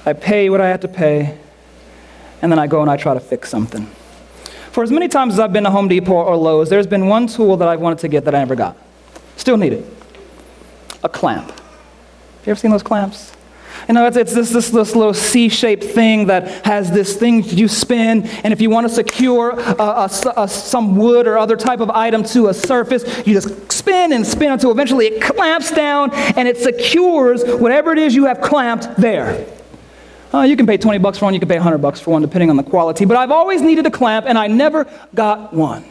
I 0.06 0.14
pay 0.14 0.50
what 0.50 0.62
I 0.62 0.70
have 0.70 0.80
to 0.82 0.88
pay, 0.88 1.38
and 2.42 2.50
then 2.50 2.60
I 2.60 2.68
go 2.68 2.82
and 2.82 2.90
I 2.90 2.96
try 2.96 3.14
to 3.14 3.20
fix 3.20 3.50
something. 3.50 3.88
For 4.72 4.84
as 4.84 4.92
many 4.92 5.10
times 5.10 5.34
as 5.34 5.40
I've 5.40 5.52
been 5.52 5.66
to 5.66 5.70
Home 5.70 5.90
Depot 5.90 6.14
or 6.14 6.38
Lowe's, 6.38 6.70
there's 6.70 6.88
been 6.88 7.08
one 7.08 7.28
tool 7.28 7.58
that 7.58 7.68
I've 7.68 7.82
wanted 7.82 8.00
to 8.00 8.08
get 8.08 8.24
that 8.24 8.34
I 8.34 8.40
never 8.40 8.56
got. 8.56 8.78
Still 9.42 9.58
need 9.58 9.74
it. 9.74 9.84
A 11.04 11.10
clamp. 11.10 11.48
You 12.46 12.52
ever 12.52 12.60
seen 12.60 12.70
those 12.70 12.84
clamps? 12.84 13.34
You 13.88 13.96
know, 13.96 14.06
it's, 14.06 14.16
it's 14.16 14.36
this, 14.36 14.52
this, 14.52 14.70
this 14.70 14.96
little 14.96 15.16
C 15.16 15.50
shaped 15.50 15.84
thing 15.84 16.28
that 16.28 16.64
has 16.64 16.92
this 16.92 17.18
thing 17.18 17.44
you 17.46 17.68
spin, 17.68 18.28
and 18.44 18.54
if 18.54 18.62
you 18.62 18.70
want 18.70 18.88
to 18.88 18.94
secure 18.94 19.50
a, 19.60 19.82
a, 19.82 20.10
a, 20.38 20.48
some 20.48 20.96
wood 20.96 21.26
or 21.26 21.40
other 21.40 21.56
type 21.56 21.80
of 21.80 21.90
item 21.90 22.24
to 22.26 22.50
a 22.50 22.54
surface, 22.54 23.04
you 23.26 23.34
just 23.34 23.72
spin 23.72 24.14
and 24.14 24.28
spin 24.28 24.52
until 24.52 24.70
eventually 24.70 25.08
it 25.08 25.24
clamps 25.24 25.72
down 25.72 26.12
and 26.14 26.48
it 26.48 26.58
secures 26.58 27.44
whatever 27.44 27.92
it 27.92 27.98
is 27.98 28.14
you 28.14 28.26
have 28.26 28.42
clamped 28.42 28.96
there. 28.98 29.44
Uh, 30.32 30.42
you 30.44 30.56
can 30.56 30.68
pay 30.68 30.78
20 30.78 31.00
bucks 31.00 31.18
for 31.18 31.26
one, 31.26 31.34
you 31.34 31.40
can 31.40 31.50
pay 31.50 31.58
100 31.58 31.80
bucks 31.80 32.00
for 32.00 32.12
one, 32.12 32.22
depending 32.22 32.52
on 32.52 32.58
the 32.58 32.64
quality, 32.64 33.06
but 33.06 33.18
I've 33.18 33.32
always 33.32 33.64
needed 33.64 33.88
a 33.88 33.92
clamp, 33.92 34.28
and 34.28 34.38
I 34.38 34.46
never 34.46 34.86
got 35.16 35.52
one. 35.52 35.91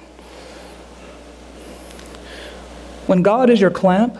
When 3.10 3.22
God 3.22 3.50
is 3.50 3.60
your 3.60 3.72
clamp, 3.72 4.16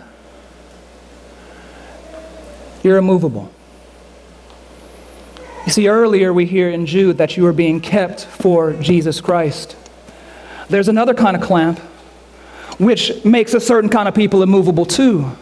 you're 2.83 2.96
immovable. 2.96 3.48
You 5.64 5.70
see, 5.70 5.88
earlier 5.88 6.33
we 6.33 6.44
hear 6.44 6.68
in 6.68 6.87
Jude 6.87 7.18
that 7.18 7.37
you 7.37 7.46
are 7.46 7.53
being 7.53 7.81
kept 7.81 8.24
for 8.24 8.72
Jesus 8.72 9.20
Christ. 9.20 9.76
There's 10.68 10.88
another 10.88 11.14
kind 11.14 11.37
of 11.37 11.42
clamp 11.44 11.79
which 12.79 13.24
makes 13.24 13.55
a 13.55 13.61
certain 13.61 13.90
kind 13.90 14.09
of 14.09 14.14
people 14.16 14.42
immovable 14.42 14.85
too. 14.85 15.37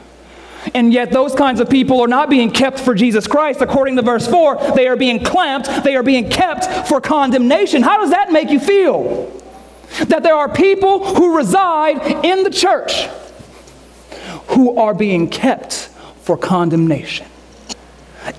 And 0.75 0.93
yet, 0.93 1.11
those 1.11 1.35
kinds 1.35 1.59
of 1.59 1.71
people 1.71 2.03
are 2.03 2.07
not 2.07 2.29
being 2.29 2.51
kept 2.51 2.79
for 2.79 2.95
Jesus 2.95 3.27
Christ. 3.27 3.63
According 3.63 3.97
to 3.97 4.03
verse 4.03 4.29
4, 4.29 4.73
they 4.75 4.87
are 4.89 4.97
being 4.97 5.25
clamped, 5.25 5.85
they 5.85 5.97
are 5.97 6.03
being 6.03 6.29
kept 6.29 6.87
for 6.87 7.01
condemnation. 7.01 7.81
How 7.81 7.99
does 7.99 8.11
that 8.11 8.31
make 8.31 8.51
you 8.51 8.61
feel? 8.61 9.33
That 10.09 10.23
there 10.23 10.35
are 10.35 10.53
people 10.53 11.15
who 11.15 11.35
reside 11.35 12.27
in 12.27 12.43
the 12.43 12.51
church 12.51 13.09
who 14.49 14.79
are 14.79 14.95
being 14.95 15.29
kept 15.29 15.89
for 16.23 16.37
condemnation. 16.37 17.27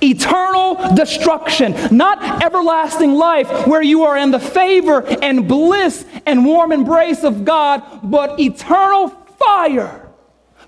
Eternal 0.02 0.94
destruction, 0.94 1.74
not 1.90 2.44
everlasting 2.44 3.14
life 3.14 3.66
where 3.66 3.82
you 3.82 4.04
are 4.04 4.16
in 4.16 4.30
the 4.30 4.38
favor 4.38 5.04
and 5.22 5.48
bliss 5.48 6.04
and 6.26 6.44
warm 6.44 6.70
embrace 6.70 7.24
of 7.24 7.44
God, 7.44 7.82
but 8.02 8.38
eternal 8.38 9.08
fire 9.08 10.08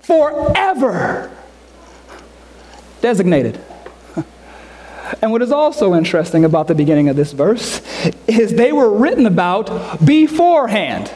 forever. 0.01 1.31
Designated. 3.01 3.59
And 5.21 5.31
what 5.31 5.41
is 5.41 5.51
also 5.51 5.93
interesting 5.93 6.43
about 6.43 6.67
the 6.67 6.75
beginning 6.75 7.07
of 7.07 7.15
this 7.15 7.31
verse 7.31 7.81
is 8.27 8.53
they 8.53 8.71
were 8.71 8.91
written 8.91 9.25
about 9.25 10.03
beforehand. 10.03 11.11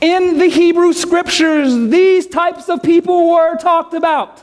In 0.00 0.38
the 0.38 0.46
Hebrew 0.46 0.92
scriptures, 0.92 1.72
these 1.90 2.26
types 2.26 2.68
of 2.68 2.82
people 2.82 3.30
were 3.30 3.56
talked 3.56 3.94
about. 3.94 4.42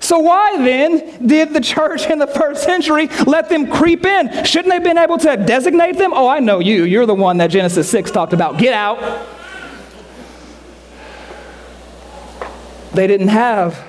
So, 0.00 0.18
why 0.18 0.56
then 0.56 1.26
did 1.26 1.52
the 1.52 1.60
church 1.60 2.06
in 2.06 2.18
the 2.18 2.26
first 2.26 2.62
century 2.64 3.08
let 3.26 3.48
them 3.48 3.70
creep 3.70 4.04
in? 4.06 4.44
Shouldn't 4.44 4.68
they 4.68 4.76
have 4.76 4.84
been 4.84 4.98
able 4.98 5.18
to 5.18 5.36
designate 5.36 5.98
them? 5.98 6.12
Oh, 6.14 6.26
I 6.26 6.40
know 6.40 6.58
you. 6.58 6.84
You're 6.84 7.06
the 7.06 7.14
one 7.14 7.36
that 7.36 7.48
Genesis 7.48 7.88
6 7.90 8.10
talked 8.10 8.32
about. 8.32 8.58
Get 8.58 8.72
out. 8.72 9.26
They 12.94 13.06
didn't 13.06 13.28
have 13.28 13.86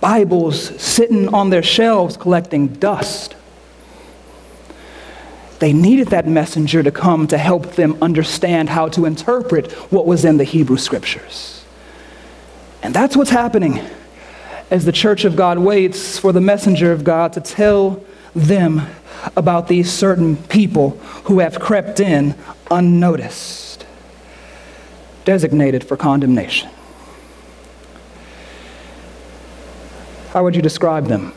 Bibles 0.00 0.80
sitting 0.80 1.34
on 1.34 1.50
their 1.50 1.62
shelves 1.62 2.16
collecting 2.16 2.68
dust. 2.68 3.34
They 5.60 5.74
needed 5.74 6.08
that 6.08 6.26
messenger 6.26 6.82
to 6.82 6.90
come 6.90 7.26
to 7.28 7.36
help 7.36 7.72
them 7.72 7.98
understand 8.00 8.70
how 8.70 8.88
to 8.88 9.04
interpret 9.04 9.70
what 9.92 10.06
was 10.06 10.24
in 10.24 10.38
the 10.38 10.44
Hebrew 10.44 10.78
scriptures. 10.78 11.64
And 12.82 12.94
that's 12.94 13.14
what's 13.14 13.30
happening 13.30 13.78
as 14.70 14.86
the 14.86 14.92
church 14.92 15.26
of 15.26 15.36
God 15.36 15.58
waits 15.58 16.18
for 16.18 16.32
the 16.32 16.40
messenger 16.40 16.92
of 16.92 17.04
God 17.04 17.34
to 17.34 17.42
tell 17.42 18.02
them 18.34 18.86
about 19.36 19.68
these 19.68 19.92
certain 19.92 20.36
people 20.36 20.90
who 21.24 21.40
have 21.40 21.60
crept 21.60 22.00
in 22.00 22.34
unnoticed, 22.70 23.84
designated 25.26 25.84
for 25.84 25.94
condemnation. 25.94 26.70
How 30.30 30.42
would 30.42 30.56
you 30.56 30.62
describe 30.62 31.06
them? 31.06 31.34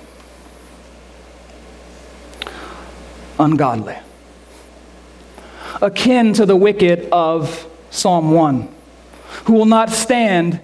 Ungodly 3.37 3.97
akin 5.83 6.33
to 6.33 6.45
the 6.45 6.55
wicked 6.55 7.09
of 7.11 7.67
Psalm 7.91 8.31
1. 8.31 8.73
who 9.45 9.53
will 9.53 9.65
not 9.65 9.89
stand 9.89 10.59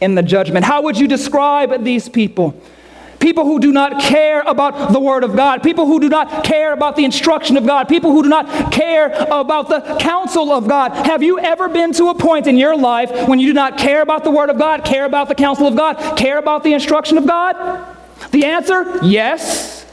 in 0.00 0.14
the 0.14 0.22
judgment. 0.22 0.64
How 0.64 0.82
would 0.82 0.98
you 0.98 1.06
describe 1.06 1.84
these 1.84 2.08
people? 2.08 2.60
People 3.20 3.44
who 3.44 3.58
do 3.58 3.72
not 3.72 4.02
care 4.02 4.42
about 4.42 4.92
the 4.92 5.00
Word 5.00 5.24
of 5.24 5.34
God, 5.34 5.62
people 5.62 5.86
who 5.86 5.98
do 5.98 6.08
not 6.08 6.44
care 6.44 6.74
about 6.74 6.96
the 6.96 7.04
instruction 7.06 7.56
of 7.56 7.64
God, 7.64 7.88
people 7.88 8.12
who 8.12 8.22
do 8.22 8.28
not 8.28 8.70
care 8.70 9.06
about 9.30 9.68
the 9.68 9.96
counsel 9.98 10.52
of 10.52 10.68
God. 10.68 10.92
Have 11.06 11.22
you 11.22 11.38
ever 11.38 11.68
been 11.68 11.92
to 11.94 12.08
a 12.08 12.14
point 12.14 12.46
in 12.46 12.58
your 12.58 12.76
life 12.76 13.28
when 13.28 13.38
you 13.38 13.46
do 13.46 13.54
not 13.54 13.78
care 13.78 14.02
about 14.02 14.24
the 14.24 14.30
Word 14.30 14.50
of 14.50 14.58
God, 14.58 14.84
care 14.84 15.06
about 15.06 15.28
the 15.28 15.34
counsel 15.34 15.66
of 15.66 15.74
God, 15.74 16.18
care 16.18 16.38
about 16.38 16.64
the 16.64 16.74
instruction 16.74 17.16
of 17.16 17.26
God? 17.26 17.86
The 18.30 18.44
answer 18.44 19.02
yes. 19.04 19.86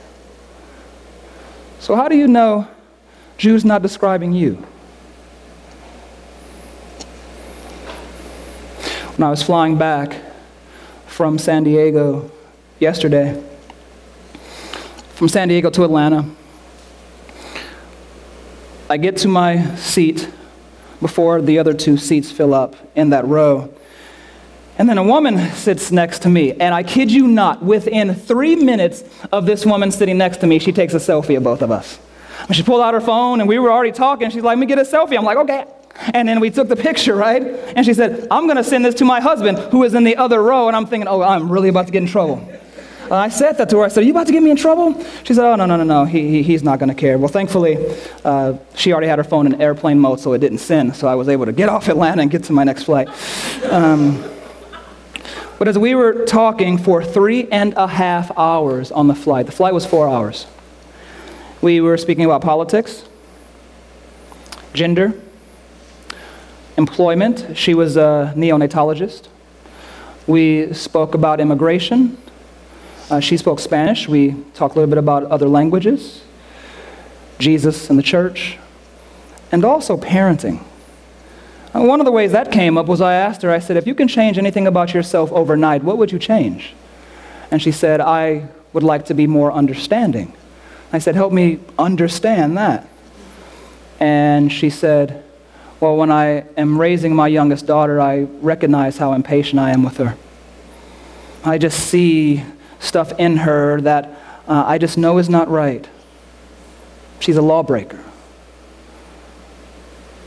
So, 1.80 1.96
how 1.96 2.10
do 2.10 2.18
you 2.18 2.28
know 2.28 2.68
Jude's 3.38 3.64
not 3.64 3.82
describing 3.82 4.34
you? 4.34 4.66
When 9.22 9.28
I 9.28 9.30
was 9.30 9.44
flying 9.44 9.78
back 9.78 10.20
from 11.06 11.38
San 11.38 11.64
Diego 11.64 12.32
yesterday, 12.80 13.40
from 15.14 15.28
San 15.28 15.48
Diego 15.48 15.70
to 15.70 15.84
Atlanta, 15.84 16.26
I 18.90 18.98
get 18.98 19.18
to 19.18 19.28
my 19.28 19.76
seat 19.76 20.28
before 21.00 21.40
the 21.40 21.60
other 21.60 21.76
two 21.76 21.98
seats 21.98 22.32
fill 22.32 22.56
up 22.56 22.76
in 22.96 23.12
that 23.12 23.28
row. 23.28 23.72
And 24.80 24.90
then 24.90 24.98
a 24.98 25.04
woman 25.04 25.52
sits 25.52 25.92
next 25.92 26.24
to 26.24 26.30
me, 26.30 26.54
and 26.54 26.74
I 26.74 26.82
kid 26.82 27.12
you 27.12 27.28
not, 27.28 27.62
within 27.62 28.16
three 28.16 28.56
minutes 28.56 29.04
of 29.32 29.46
this 29.46 29.68
woman 29.68 29.92
sitting 29.92 30.18
next 30.18 30.38
to 30.38 30.48
me, 30.48 30.58
she 30.58 30.72
takes 30.72 30.96
a 30.96 30.98
selfie 30.98 31.38
of 31.38 31.44
both 31.44 31.62
of 31.62 31.70
us. 31.70 32.00
She 32.52 32.64
pulled 32.64 32.82
out 32.82 32.96
her 32.96 33.02
phone, 33.02 33.40
and 33.40 33.48
we 33.48 33.60
were 33.60 33.72
already 33.72 33.92
talking. 33.92 34.32
She's 34.32 34.42
like, 34.42 34.58
Let 34.58 34.62
me 34.62 34.66
get 34.66 34.80
a 34.80 34.82
selfie. 34.82 35.16
I'm 35.16 35.26
like, 35.26 35.38
Okay. 35.38 35.66
And 36.14 36.28
then 36.28 36.40
we 36.40 36.50
took 36.50 36.68
the 36.68 36.76
picture, 36.76 37.16
right? 37.16 37.44
And 37.44 37.86
she 37.86 37.94
said, 37.94 38.28
I'm 38.32 38.46
going 38.46 38.58
to 38.58 38.64
send 38.64 38.86
this 38.86 38.96
to 38.96 39.06
my 39.06 39.20
husband, 39.20 39.58
who 39.72 39.84
is 39.84 39.94
in 39.94 40.04
the 40.04 40.16
other 40.16 40.42
row. 40.42 40.68
And 40.68 40.76
I'm 40.76 40.86
thinking, 40.86 41.08
Oh, 41.08 41.22
I'm 41.22 41.52
really 41.52 41.70
about 41.70 41.86
to 41.88 41.92
get 41.92 42.02
in 42.02 42.08
trouble. 42.08 42.48
I 43.12 43.28
said 43.28 43.58
that 43.58 43.70
to 43.70 43.78
her. 43.80 43.84
I 43.84 43.88
said, 43.90 44.04
Are 44.04 44.06
you 44.06 44.12
about 44.12 44.28
to 44.28 44.34
get 44.34 44.42
me 44.42 44.52
in 44.52 44.58
trouble? 44.58 45.04
She 45.24 45.34
said, 45.34 45.46
Oh, 45.46 45.56
no, 45.56 45.66
no, 45.66 45.76
no, 45.76 45.84
no. 45.84 46.06
He, 46.06 46.30
he 46.30 46.44
he's 46.44 46.64
not 46.64 46.80
going 46.80 46.90
to 46.90 46.96
care. 46.96 47.18
Well, 47.18 47.28
thankfully, 47.28 47.78
uh, 48.24 48.58
she 48.76 48.94
already 48.94 49.08
had 49.08 49.20
her 49.20 49.24
phone 49.24 49.46
in 49.46 49.62
airplane 49.62 50.00
mode, 50.00 50.20
so 50.20 50.34
it 50.34 50.40
didn't 50.40 50.60
send. 50.60 50.96
So 50.96 51.08
I 51.08 51.16
was 51.16 51.28
able 51.28 51.46
to 51.46 51.52
get 51.52 51.68
off 51.68 51.90
Atlanta 51.90 52.22
and 52.22 52.32
get 52.32 52.46
to 52.46 52.54
my 52.54 52.64
next 52.64 52.84
flight. 52.84 53.10
Um, 53.70 54.24
but 55.60 55.68
as 55.68 55.78
we 55.78 55.94
were 55.94 56.26
talking 56.26 56.78
for 56.78 57.04
three 57.04 57.48
and 57.52 57.74
a 57.76 57.88
half 57.88 58.36
hours 58.38 58.92
on 58.92 59.08
the 59.08 59.16
flight, 59.16 59.46
the 59.46 59.52
flight 59.52 59.74
was 59.74 59.86
four 59.86 60.08
hours. 60.08 60.48
We 61.62 61.82
were 61.82 61.98
speaking 61.98 62.26
about 62.26 62.42
politics, 62.42 63.06
gender, 64.74 65.14
employment. 66.78 67.58
She 67.58 67.74
was 67.74 67.98
a 67.98 68.34
neonatologist. 68.36 69.28
We 70.28 70.74
spoke 70.74 71.16
about 71.16 71.40
immigration. 71.40 72.18
Uh, 73.10 73.20
she 73.20 73.38
spoke 73.38 73.60
Spanish. 73.60 74.08
We 74.08 74.36
talked 74.54 74.76
a 74.76 74.80
little 74.80 74.90
bit 74.90 74.98
about 74.98 75.24
other 75.24 75.48
languages, 75.48 76.24
Jesus 77.40 77.90
and 77.90 78.00
the 78.00 78.04
church, 78.04 78.58
and 79.52 79.66
also 79.66 79.98
parenting. 79.98 80.64
Uh, 81.74 81.82
one 81.82 82.00
of 82.00 82.06
the 82.06 82.12
ways 82.12 82.32
that 82.32 82.52
came 82.52 82.78
up 82.78 82.86
was 82.86 83.02
I 83.02 83.14
asked 83.14 83.42
her, 83.42 83.52
I 83.52 83.60
said, 83.60 83.78
if 83.78 83.88
you 83.88 83.96
can 83.96 84.08
change 84.08 84.38
anything 84.38 84.68
about 84.68 84.94
yourself 84.94 85.32
overnight, 85.32 85.84
what 85.84 85.98
would 85.98 86.12
you 86.12 86.20
change? 86.20 86.74
And 87.50 87.62
she 87.62 87.72
said, 87.72 88.00
I 88.00 88.48
would 88.74 88.84
like 88.84 89.06
to 89.06 89.14
be 89.14 89.28
more 89.28 89.52
understanding. 89.52 90.34
I 90.94 91.00
said, 91.00 91.16
help 91.16 91.34
me 91.34 91.60
understand 91.80 92.58
that. 92.58 92.88
And 94.00 94.52
she 94.52 94.70
said, 94.70 95.24
well, 95.82 95.98
when 95.98 96.12
I 96.12 96.46
am 96.58 96.80
raising 96.80 97.16
my 97.16 97.28
youngest 97.28 97.66
daughter, 97.66 98.00
I 98.00 98.28
recognize 98.40 98.98
how 98.98 99.14
impatient 99.14 99.60
I 99.60 99.72
am 99.72 99.82
with 99.82 99.98
her. 99.98 100.16
I 101.44 101.58
just 101.58 101.88
see 101.88 102.44
stuff 102.80 103.12
in 103.20 103.38
her 103.38 103.82
that 103.82 104.06
uh, 104.48 104.64
I 104.68 104.78
just 104.78 104.98
know 104.98 105.18
is 105.18 105.28
not 105.28 105.50
right. 105.50 105.88
She's 107.20 107.36
a 107.36 107.42
lawbreaker. 107.42 108.00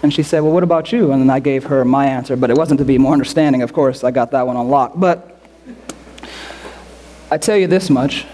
And 0.02 0.12
she 0.12 0.24
said, 0.24 0.40
Well, 0.40 0.52
what 0.52 0.64
about 0.64 0.90
you? 0.92 1.12
And 1.12 1.22
then 1.22 1.30
I 1.30 1.38
gave 1.38 1.64
her 1.64 1.84
my 1.84 2.06
answer, 2.06 2.36
but 2.36 2.50
it 2.50 2.56
wasn't 2.56 2.78
to 2.78 2.84
be 2.84 2.98
more 2.98 3.12
understanding, 3.12 3.62
of 3.62 3.72
course. 3.72 4.02
I 4.02 4.10
got 4.10 4.32
that 4.32 4.46
one 4.46 4.56
on 4.56 4.68
lock. 4.68 4.92
But 4.96 5.38
I 7.30 7.38
tell 7.38 7.56
you 7.56 7.68
this 7.68 7.88
much 7.88 8.24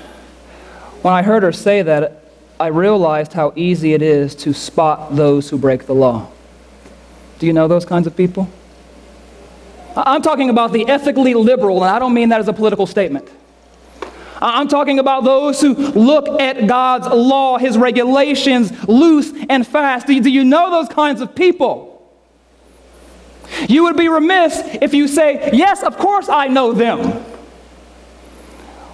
when 1.03 1.15
I 1.15 1.23
heard 1.23 1.43
her 1.43 1.53
say 1.53 1.83
that, 1.83 2.25
I 2.59 2.69
realized 2.69 3.35
how 3.35 3.53
easy 3.57 3.95
it 3.95 4.03
is 4.03 4.35
to 4.37 4.53
spot 4.53 5.17
those 5.17 5.49
who 5.49 5.59
break 5.59 5.87
the 5.87 5.95
law. 5.95 6.29
Do 7.40 7.46
you 7.46 7.55
know 7.55 7.66
those 7.66 7.87
kinds 7.87 8.07
of 8.07 8.14
people? 8.14 8.48
I'm 9.96 10.20
talking 10.20 10.50
about 10.50 10.72
the 10.72 10.87
ethically 10.87 11.35
liberal, 11.35 11.83
and 11.83 11.90
I 11.90 11.98
don't 11.98 12.14
mean 12.14 12.29
that 12.29 12.38
as 12.38 12.48
a 12.48 12.53
political 12.53 12.87
statement. 12.87 13.29
I'm 14.42 14.68
talking 14.68 14.98
about 14.98 15.24
those 15.24 15.61
who 15.61 15.74
look 15.74 16.40
at 16.40 16.66
God's 16.66 17.07
law, 17.09 17.57
His 17.59 17.76
regulations, 17.79 18.70
loose 18.87 19.33
and 19.48 19.66
fast. 19.66 20.07
Do 20.07 20.12
you 20.14 20.44
know 20.44 20.70
those 20.70 20.88
kinds 20.88 21.22
of 21.22 21.35
people? 21.35 21.88
You 23.68 23.85
would 23.85 23.96
be 23.96 24.09
remiss 24.09 24.61
if 24.81 24.92
you 24.92 25.09
say, 25.09 25.50
Yes, 25.53 25.83
of 25.83 25.96
course 25.96 26.29
I 26.29 26.46
know 26.46 26.72
them, 26.72 27.24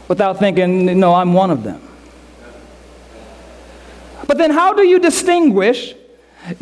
without 0.07 0.39
thinking, 0.39 0.99
No, 0.99 1.15
I'm 1.15 1.33
one 1.33 1.51
of 1.51 1.65
them. 1.65 1.83
But 4.29 4.39
then, 4.39 4.53
how 4.53 4.73
do 4.73 4.87
you 4.87 5.01
distinguish 5.01 5.95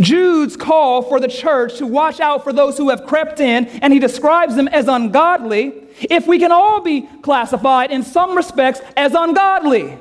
Jude's 0.00 0.56
call 0.56 1.02
for 1.02 1.20
the 1.20 1.28
church 1.28 1.78
to 1.78 1.86
watch 1.86 2.20
out 2.20 2.44
for 2.44 2.52
those 2.52 2.76
who 2.78 2.90
have 2.90 3.04
crept 3.06 3.40
in, 3.40 3.66
and 3.66 3.92
he 3.92 3.98
describes 3.98 4.56
them 4.56 4.68
as 4.68 4.88
ungodly, 4.88 5.74
if 6.00 6.26
we 6.26 6.38
can 6.38 6.52
all 6.52 6.80
be 6.80 7.02
classified 7.22 7.90
in 7.90 8.02
some 8.02 8.36
respects 8.36 8.80
as 8.96 9.14
ungodly. 9.14 9.98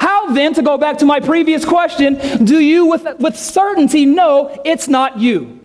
How 0.00 0.32
then, 0.32 0.54
to 0.54 0.62
go 0.62 0.78
back 0.78 0.98
to 0.98 1.04
my 1.04 1.20
previous 1.20 1.64
question, 1.64 2.44
do 2.44 2.60
you 2.60 2.86
with, 2.86 3.18
with 3.18 3.36
certainty 3.36 4.06
know 4.06 4.60
it's 4.64 4.88
not 4.88 5.18
you? 5.18 5.58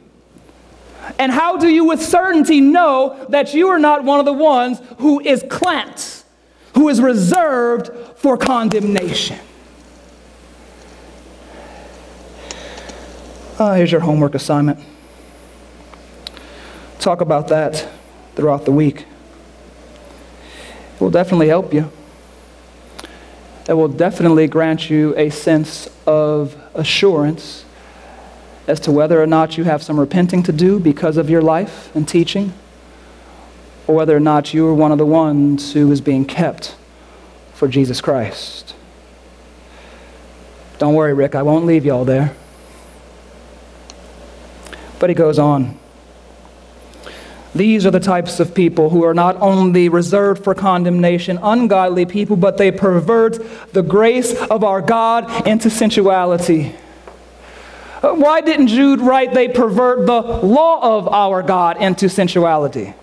And 1.19 1.31
how 1.31 1.57
do 1.57 1.67
you 1.67 1.85
with 1.85 2.01
certainty 2.01 2.61
know 2.61 3.25
that 3.29 3.53
you 3.53 3.67
are 3.67 3.79
not 3.79 4.03
one 4.03 4.19
of 4.19 4.25
the 4.25 4.33
ones 4.33 4.81
who 4.97 5.19
is 5.19 5.43
clamped, 5.49 6.23
who 6.73 6.89
is 6.89 6.99
reserved 6.99 7.91
for 8.17 8.37
condemnation? 8.37 9.39
Uh, 13.59 13.75
here's 13.75 13.91
your 13.91 14.01
homework 14.01 14.33
assignment. 14.33 14.79
Talk 16.99 17.21
about 17.21 17.49
that 17.49 17.87
throughout 18.33 18.65
the 18.65 18.71
week. 18.71 19.05
It 20.95 21.01
will 21.01 21.11
definitely 21.11 21.49
help 21.49 21.71
you. 21.71 21.91
It 23.69 23.73
will 23.73 23.89
definitely 23.89 24.47
grant 24.47 24.89
you 24.89 25.15
a 25.15 25.29
sense 25.29 25.87
of 26.07 26.55
assurance 26.73 27.63
as 28.65 28.79
to 28.79 28.91
whether 28.91 29.21
or 29.21 29.27
not 29.27 29.55
you 29.55 29.65
have 29.65 29.83
some 29.83 29.99
repenting 29.99 30.41
to 30.43 30.51
do 30.51 30.79
because 30.79 31.17
of 31.17 31.29
your 31.29 31.43
life 31.43 31.95
and 31.95 32.07
teaching, 32.07 32.53
or 33.85 33.93
whether 33.95 34.17
or 34.17 34.19
not 34.19 34.51
you 34.51 34.65
are 34.67 34.73
one 34.73 34.91
of 34.91 34.97
the 34.97 35.05
ones 35.05 35.73
who 35.73 35.91
is 35.91 36.01
being 36.01 36.25
kept 36.25 36.75
for 37.53 37.67
Jesus 37.67 38.01
Christ. 38.01 38.73
Don't 40.79 40.95
worry, 40.95 41.13
Rick, 41.13 41.35
I 41.35 41.43
won't 41.43 41.67
leave 41.67 41.85
y'all 41.85 42.03
there. 42.03 42.35
But 45.03 45.09
he 45.09 45.15
goes 45.15 45.37
on. 45.37 45.77
These 47.53 47.85
are 47.85 47.91
the 47.91 47.99
types 47.99 48.39
of 48.39 48.55
people 48.55 48.89
who 48.89 49.03
are 49.03 49.13
not 49.13 49.35
only 49.41 49.89
reserved 49.89 50.45
for 50.45 50.55
condemnation, 50.55 51.37
ungodly 51.43 52.05
people, 52.05 52.37
but 52.37 52.55
they 52.55 52.71
pervert 52.71 53.37
the 53.73 53.81
grace 53.81 54.33
of 54.33 54.63
our 54.63 54.81
God 54.81 55.45
into 55.45 55.69
sensuality. 55.69 56.73
Uh, 58.01 58.13
why 58.13 58.39
didn't 58.39 58.67
Jude 58.67 59.01
write 59.01 59.33
they 59.33 59.49
pervert 59.49 60.05
the 60.05 60.21
law 60.21 60.97
of 60.97 61.09
our 61.09 61.43
God 61.43 61.81
into 61.81 62.07
sensuality? 62.07 62.93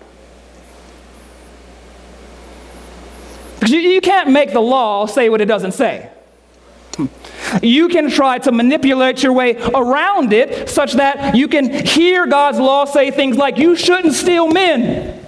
Because 3.59 3.69
you, 3.69 3.79
you 3.79 4.01
can't 4.01 4.31
make 4.31 4.53
the 4.53 4.59
law 4.59 5.05
say 5.05 5.29
what 5.29 5.39
it 5.39 5.45
doesn't 5.45 5.73
say. 5.73 6.09
You 7.61 7.87
can 7.87 8.09
try 8.09 8.37
to 8.39 8.51
manipulate 8.51 9.23
your 9.23 9.33
way 9.33 9.55
around 9.55 10.33
it 10.33 10.69
such 10.69 10.93
that 10.93 11.35
you 11.35 11.47
can 11.47 11.85
hear 11.85 12.27
God's 12.27 12.59
law 12.59 12.85
say 12.85 13.11
things 13.11 13.37
like, 13.37 13.57
you 13.57 13.75
shouldn't 13.75 14.13
steal 14.13 14.47
men. 14.47 15.19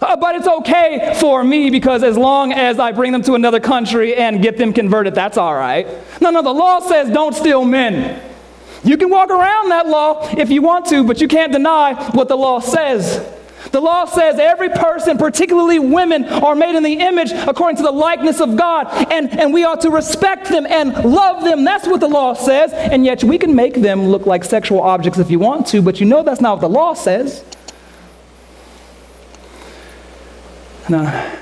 Uh, 0.00 0.16
but 0.16 0.34
it's 0.34 0.46
okay 0.46 1.16
for 1.20 1.42
me 1.42 1.70
because 1.70 2.02
as 2.02 2.18
long 2.18 2.52
as 2.52 2.78
I 2.78 2.92
bring 2.92 3.12
them 3.12 3.22
to 3.22 3.34
another 3.34 3.60
country 3.60 4.14
and 4.14 4.42
get 4.42 4.58
them 4.58 4.72
converted, 4.72 5.14
that's 5.14 5.38
all 5.38 5.54
right. 5.54 5.86
No, 6.20 6.30
no, 6.30 6.42
the 6.42 6.52
law 6.52 6.80
says 6.80 7.10
don't 7.10 7.34
steal 7.34 7.64
men. 7.64 8.22
You 8.84 8.96
can 8.96 9.10
walk 9.10 9.30
around 9.30 9.70
that 9.70 9.88
law 9.88 10.28
if 10.36 10.50
you 10.50 10.62
want 10.62 10.86
to, 10.86 11.04
but 11.04 11.20
you 11.20 11.28
can't 11.28 11.52
deny 11.52 11.94
what 12.10 12.28
the 12.28 12.36
law 12.36 12.60
says. 12.60 13.35
The 13.72 13.80
law 13.80 14.04
says 14.04 14.38
every 14.38 14.68
person, 14.68 15.18
particularly 15.18 15.78
women, 15.78 16.24
are 16.24 16.54
made 16.54 16.76
in 16.76 16.82
the 16.82 16.94
image 16.94 17.32
according 17.32 17.76
to 17.76 17.82
the 17.82 17.90
likeness 17.90 18.40
of 18.40 18.56
God, 18.56 18.86
and, 19.12 19.30
and 19.38 19.52
we 19.52 19.64
ought 19.64 19.80
to 19.82 19.90
respect 19.90 20.48
them 20.48 20.66
and 20.66 20.94
love 21.04 21.44
them. 21.44 21.64
That's 21.64 21.86
what 21.86 22.00
the 22.00 22.08
law 22.08 22.34
says. 22.34 22.72
And 22.72 23.04
yet 23.04 23.24
we 23.24 23.38
can 23.38 23.54
make 23.54 23.74
them 23.74 24.06
look 24.06 24.26
like 24.26 24.44
sexual 24.44 24.80
objects 24.80 25.18
if 25.18 25.30
you 25.30 25.38
want 25.38 25.66
to, 25.68 25.82
but 25.82 26.00
you 26.00 26.06
know 26.06 26.22
that's 26.22 26.40
not 26.40 26.54
what 26.54 26.60
the 26.60 26.68
law 26.68 26.94
says. 26.94 27.44
No, 30.88 31.36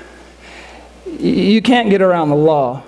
you 1.19 1.61
can't 1.61 1.91
get 1.91 2.01
around 2.01 2.29
the 2.29 2.35
law, 2.35 2.81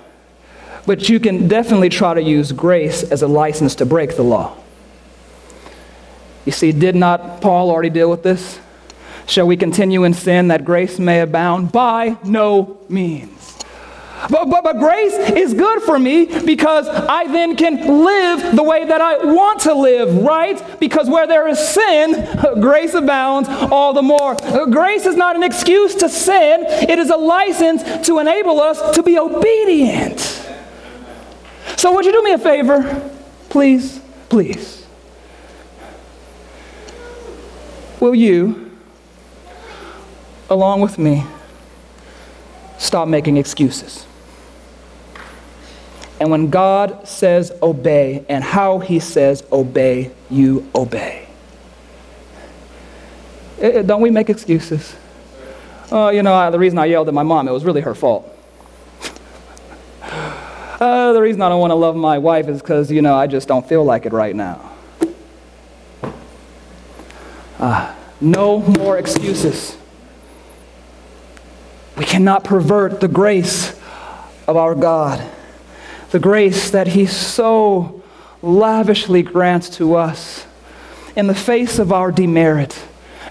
but 0.86 1.08
you 1.08 1.20
can 1.20 1.46
definitely 1.46 1.88
try 1.88 2.14
to 2.14 2.22
use 2.22 2.50
grace 2.50 3.04
as 3.04 3.22
a 3.22 3.28
license 3.28 3.76
to 3.76 3.86
break 3.86 4.16
the 4.16 4.24
law. 4.24 4.56
You 6.44 6.52
see, 6.52 6.72
did 6.72 6.96
not 6.96 7.40
Paul 7.40 7.70
already 7.70 7.90
deal 7.90 8.10
with 8.10 8.24
this? 8.24 8.58
Shall 9.28 9.46
we 9.46 9.58
continue 9.58 10.04
in 10.04 10.14
sin 10.14 10.48
that 10.48 10.64
grace 10.64 10.98
may 10.98 11.20
abound? 11.20 11.70
By 11.70 12.16
no 12.24 12.78
means. 12.88 13.58
But, 14.30 14.46
but, 14.46 14.64
but 14.64 14.78
grace 14.78 15.12
is 15.12 15.52
good 15.52 15.82
for 15.82 15.98
me 15.98 16.24
because 16.44 16.88
I 16.88 17.26
then 17.26 17.54
can 17.54 18.04
live 18.04 18.56
the 18.56 18.62
way 18.62 18.86
that 18.86 19.00
I 19.02 19.18
want 19.26 19.60
to 19.60 19.74
live, 19.74 20.16
right? 20.24 20.80
Because 20.80 21.10
where 21.10 21.26
there 21.26 21.46
is 21.46 21.58
sin, 21.58 22.26
grace 22.60 22.94
abounds 22.94 23.48
all 23.70 23.92
the 23.92 24.02
more. 24.02 24.34
Grace 24.70 25.04
is 25.04 25.14
not 25.14 25.36
an 25.36 25.42
excuse 25.42 25.94
to 25.96 26.08
sin, 26.08 26.64
it 26.66 26.98
is 26.98 27.10
a 27.10 27.16
license 27.16 28.06
to 28.06 28.18
enable 28.18 28.60
us 28.60 28.96
to 28.96 29.02
be 29.02 29.18
obedient. 29.18 30.18
So, 31.76 31.92
would 31.94 32.06
you 32.06 32.12
do 32.12 32.22
me 32.24 32.32
a 32.32 32.38
favor? 32.38 33.10
Please, 33.50 34.00
please. 34.30 34.86
Will 38.00 38.14
you, 38.14 38.67
along 40.50 40.80
with 40.80 40.98
me, 40.98 41.24
stop 42.78 43.08
making 43.08 43.36
excuses? 43.36 44.06
And 46.20 46.30
when 46.30 46.50
God 46.50 47.06
says 47.06 47.52
obey 47.62 48.24
and 48.28 48.42
how 48.42 48.80
he 48.80 48.98
says 48.98 49.44
obey, 49.52 50.10
you 50.30 50.68
obey. 50.74 51.28
It, 53.58 53.64
eh, 53.64 53.78
eh, 53.78 53.82
don't 53.82 54.00
we 54.00 54.10
make 54.10 54.28
excuses? 54.28 54.96
Oh, 55.90 56.10
you 56.10 56.22
know, 56.22 56.34
I, 56.34 56.50
the 56.50 56.58
reason 56.58 56.78
I 56.78 56.86
yelled 56.86 57.08
at 57.08 57.14
my 57.14 57.22
mom, 57.22 57.48
it 57.48 57.52
was 57.52 57.64
really 57.64 57.80
her 57.80 57.94
fault. 57.94 58.26
uh, 60.02 61.12
the 61.12 61.22
reason 61.22 61.40
I 61.40 61.48
don't 61.48 61.60
want 61.60 61.70
to 61.70 61.76
love 61.76 61.96
my 61.96 62.18
wife 62.18 62.48
is 62.48 62.60
because, 62.60 62.90
you 62.90 63.00
know, 63.00 63.14
I 63.14 63.26
just 63.26 63.48
don't 63.48 63.66
feel 63.66 63.84
like 63.84 64.04
it 64.04 64.12
right 64.12 64.34
now. 64.34 64.72
Uh, 67.58 67.94
no 68.20 68.60
more 68.60 68.98
excuses. 68.98 69.77
We 71.98 72.04
cannot 72.04 72.44
pervert 72.44 73.00
the 73.00 73.08
grace 73.08 73.78
of 74.46 74.56
our 74.56 74.74
God 74.74 75.22
the 76.10 76.18
grace 76.18 76.70
that 76.70 76.88
He 76.88 77.06
so 77.06 78.02
lavishly 78.42 79.22
grants 79.22 79.68
to 79.76 79.94
us 79.94 80.46
in 81.16 81.26
the 81.26 81.34
face 81.34 81.78
of 81.78 81.92
our 81.92 82.12
demerit, 82.12 82.78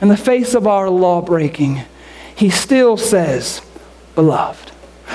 in 0.01 0.09
the 0.09 0.17
face 0.17 0.53
of 0.53 0.67
our 0.67 0.89
law 0.89 1.21
breaking, 1.21 1.81
He 2.35 2.49
still 2.49 2.97
says, 2.97 3.61
Beloved. 4.15 4.71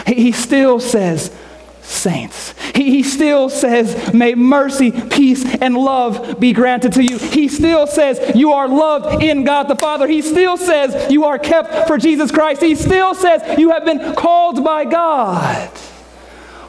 He 0.06 0.32
still 0.32 0.80
says, 0.80 1.36
Saints. 1.82 2.54
He, 2.74 3.02
still 3.02 3.48
says, 3.48 4.14
May 4.14 4.34
mercy, 4.34 4.90
peace, 4.90 5.44
and 5.56 5.76
love 5.76 6.40
be 6.40 6.52
granted 6.52 6.92
to 6.94 7.02
you. 7.02 7.18
He 7.18 7.48
still 7.48 7.86
says, 7.86 8.34
You 8.34 8.52
are 8.52 8.68
loved 8.68 9.22
in 9.22 9.44
God 9.44 9.68
the 9.68 9.76
Father. 9.76 10.06
He 10.06 10.22
still 10.22 10.56
says, 10.56 11.12
You 11.12 11.24
are 11.24 11.38
kept 11.38 11.86
for 11.86 11.98
Jesus 11.98 12.30
Christ. 12.30 12.62
He 12.62 12.74
still 12.74 13.14
says, 13.14 13.58
You 13.58 13.70
have 13.70 13.84
been 13.84 14.14
called 14.14 14.64
by 14.64 14.84
God. 14.84 15.70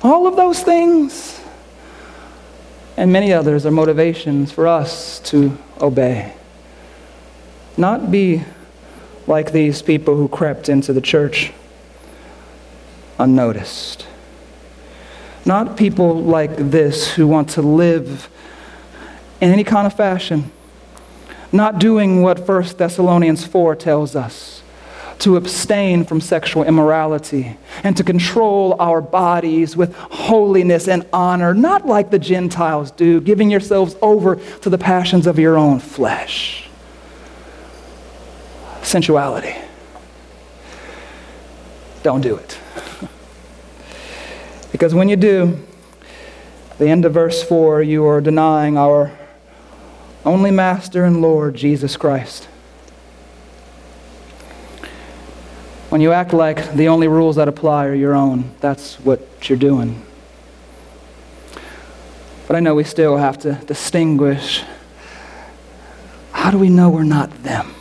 All 0.01 0.27
of 0.27 0.35
those 0.35 0.61
things 0.61 1.39
and 2.97 3.11
many 3.11 3.33
others 3.33 3.65
are 3.65 3.71
motivations 3.71 4.51
for 4.51 4.67
us 4.67 5.19
to 5.21 5.57
obey. 5.81 6.33
Not 7.75 8.11
be 8.11 8.43
like 9.25 9.51
these 9.51 9.81
people 9.81 10.15
who 10.15 10.27
crept 10.27 10.69
into 10.69 10.93
the 10.93 11.01
church 11.01 11.51
unnoticed. 13.17 14.05
Not 15.45 15.75
people 15.75 16.21
like 16.21 16.55
this 16.55 17.13
who 17.13 17.27
want 17.27 17.49
to 17.51 17.61
live 17.61 18.29
in 19.41 19.51
any 19.51 19.63
kind 19.63 19.85
of 19.85 19.93
fashion. 19.93 20.51
Not 21.51 21.79
doing 21.79 22.21
what 22.21 22.47
1 22.47 22.77
Thessalonians 22.77 23.45
4 23.45 23.75
tells 23.75 24.15
us 24.15 24.63
to 25.19 25.35
abstain 25.37 26.03
from 26.03 26.19
sexual 26.19 26.63
immorality 26.63 27.57
and 27.83 27.95
to 27.95 28.03
control 28.03 28.75
our 28.79 29.01
bodies 29.01 29.77
with 29.77 29.93
holiness 29.95 30.87
and 30.87 31.05
honor, 31.13 31.53
not 31.53 31.85
like 31.85 32.09
the 32.09 32.19
Gentiles 32.19 32.91
do, 32.91 33.21
giving 33.21 33.51
yourselves 33.51 33.95
over 34.01 34.37
to 34.61 34.69
the 34.69 34.77
passions 34.77 35.27
of 35.27 35.37
your 35.37 35.57
own 35.57 35.79
flesh. 35.79 36.67
Sensuality. 38.81 39.55
Don't 42.01 42.21
do 42.21 42.35
it. 42.35 42.57
because 44.73 44.93
when 44.93 45.07
you 45.07 45.15
do, 45.15 45.57
the 46.79 46.89
end 46.89 47.05
of 47.05 47.13
verse 47.13 47.43
4, 47.43 47.83
you 47.83 48.05
are 48.07 48.19
denying 48.19 48.75
our 48.75 49.17
only 50.25 50.49
Master 50.49 51.05
and 51.05 51.21
Lord, 51.21 51.55
Jesus 51.55 51.95
Christ. 51.95 52.45
When 55.89 56.01
you 56.01 56.11
act 56.11 56.33
like 56.33 56.73
the 56.73 56.87
only 56.87 57.07
rules 57.07 57.35
that 57.35 57.47
apply 57.47 57.85
are 57.85 57.93
your 57.93 58.15
own, 58.15 58.49
that's 58.61 58.99
what 58.99 59.47
you're 59.47 59.59
doing. 59.59 60.03
But 62.47 62.55
I 62.55 62.59
know 62.59 62.73
we 62.73 62.83
still 62.83 63.17
have 63.17 63.37
to 63.39 63.53
distinguish 63.67 64.63
how 66.31 66.49
do 66.49 66.57
we 66.57 66.69
know 66.69 66.89
we're 66.89 67.03
not 67.03 67.43
them? 67.43 67.75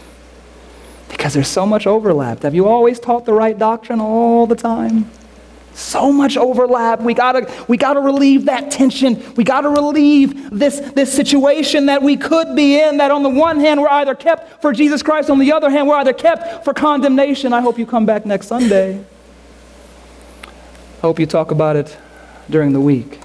Because 1.09 1.33
there's 1.33 1.49
so 1.49 1.65
much 1.65 1.87
overlap. 1.87 2.43
Have 2.43 2.55
you 2.55 2.69
always 2.69 3.01
taught 3.01 3.25
the 3.25 3.33
right 3.33 3.59
doctrine 3.59 3.99
all 3.99 4.47
the 4.47 4.57
time? 4.57 5.11
So 5.75 6.13
much 6.13 6.37
overlap. 6.37 7.01
We 7.01 7.15
gotta, 7.15 7.51
we 7.69 7.77
gotta 7.77 8.01
relieve 8.01 8.45
that 8.45 8.71
tension. 8.71 9.23
We 9.37 9.45
gotta 9.45 9.69
relieve 9.69 10.51
this, 10.51 10.81
this 10.81 11.13
situation 11.13 11.87
that 11.87 12.03
we 12.03 12.17
could 12.17 12.55
be 12.55 12.79
in, 12.81 12.99
that 12.99 13.11
on 13.11 13.23
the 13.23 13.31
one 13.31 13.59
hand 13.59 13.81
we're 13.81 13.89
either 13.89 14.15
kept 14.15 14.61
for 14.61 14.73
Jesus 14.73 15.03
Christ, 15.03 15.31
on 15.31 15.39
the 15.39 15.53
other 15.53 15.71
hand 15.71 15.89
we're 15.89 15.97
either 15.97 16.13
kept 16.13 16.65
for 16.65 16.75
condemnation. 16.75 17.53
I 17.53 17.61
hope 17.61 17.79
you 17.79 17.87
come 17.87 18.05
back 18.05 18.27
next 18.27 18.49
Sunday. 18.49 19.05
Hope 21.01 21.19
you 21.19 21.27
talk 21.27 21.51
about 21.51 21.77
it 21.77 21.97
during 22.51 22.73
the 22.73 22.81
week. 22.81 23.19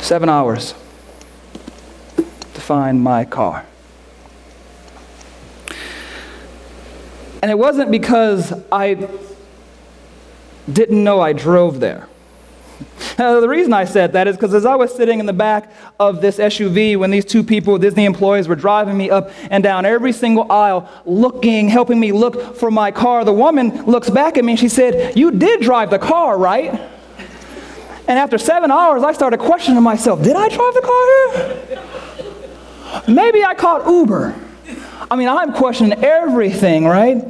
Seven 0.00 0.28
hours 0.28 0.74
to 2.16 2.60
find 2.60 3.02
my 3.02 3.24
car. 3.24 3.66
And 7.42 7.50
it 7.50 7.58
wasn't 7.58 7.90
because 7.90 8.52
I 8.70 9.08
didn't 10.72 11.02
know 11.02 11.20
I 11.20 11.32
drove 11.32 11.80
there. 11.80 12.08
Uh, 13.18 13.40
the 13.40 13.48
reason 13.48 13.72
I 13.72 13.84
said 13.84 14.12
that 14.14 14.26
is 14.26 14.36
because 14.36 14.54
as 14.54 14.64
I 14.64 14.74
was 14.74 14.94
sitting 14.94 15.20
in 15.20 15.26
the 15.26 15.32
back 15.32 15.72
of 16.00 16.20
this 16.20 16.38
SUV 16.38 16.96
when 16.96 17.10
these 17.10 17.24
two 17.24 17.42
people, 17.42 17.76
Disney 17.78 18.04
employees, 18.04 18.48
were 18.48 18.56
driving 18.56 18.96
me 18.96 19.10
up 19.10 19.30
and 19.50 19.62
down 19.62 19.84
every 19.84 20.12
single 20.12 20.50
aisle, 20.50 20.88
looking, 21.04 21.68
helping 21.68 22.00
me 22.00 22.12
look 22.12 22.56
for 22.56 22.70
my 22.70 22.90
car, 22.90 23.24
the 23.24 23.32
woman 23.32 23.84
looks 23.84 24.08
back 24.08 24.38
at 24.38 24.44
me 24.44 24.52
and 24.52 24.60
she 24.60 24.68
said, 24.68 25.16
You 25.16 25.30
did 25.30 25.60
drive 25.60 25.90
the 25.90 25.98
car, 25.98 26.38
right? 26.38 26.72
And 28.08 28.18
after 28.18 28.38
seven 28.38 28.70
hours, 28.70 29.02
I 29.02 29.12
started 29.12 29.40
questioning 29.40 29.82
myself 29.82 30.22
Did 30.22 30.36
I 30.36 30.48
drive 30.48 30.74
the 30.74 30.80
car 30.80 31.06
here? 33.06 33.14
Maybe 33.14 33.44
I 33.44 33.54
caught 33.54 33.86
Uber. 33.86 34.34
I 35.12 35.14
mean, 35.14 35.28
I'm 35.28 35.52
questioning 35.52 36.02
everything, 36.02 36.86
right? 36.86 37.22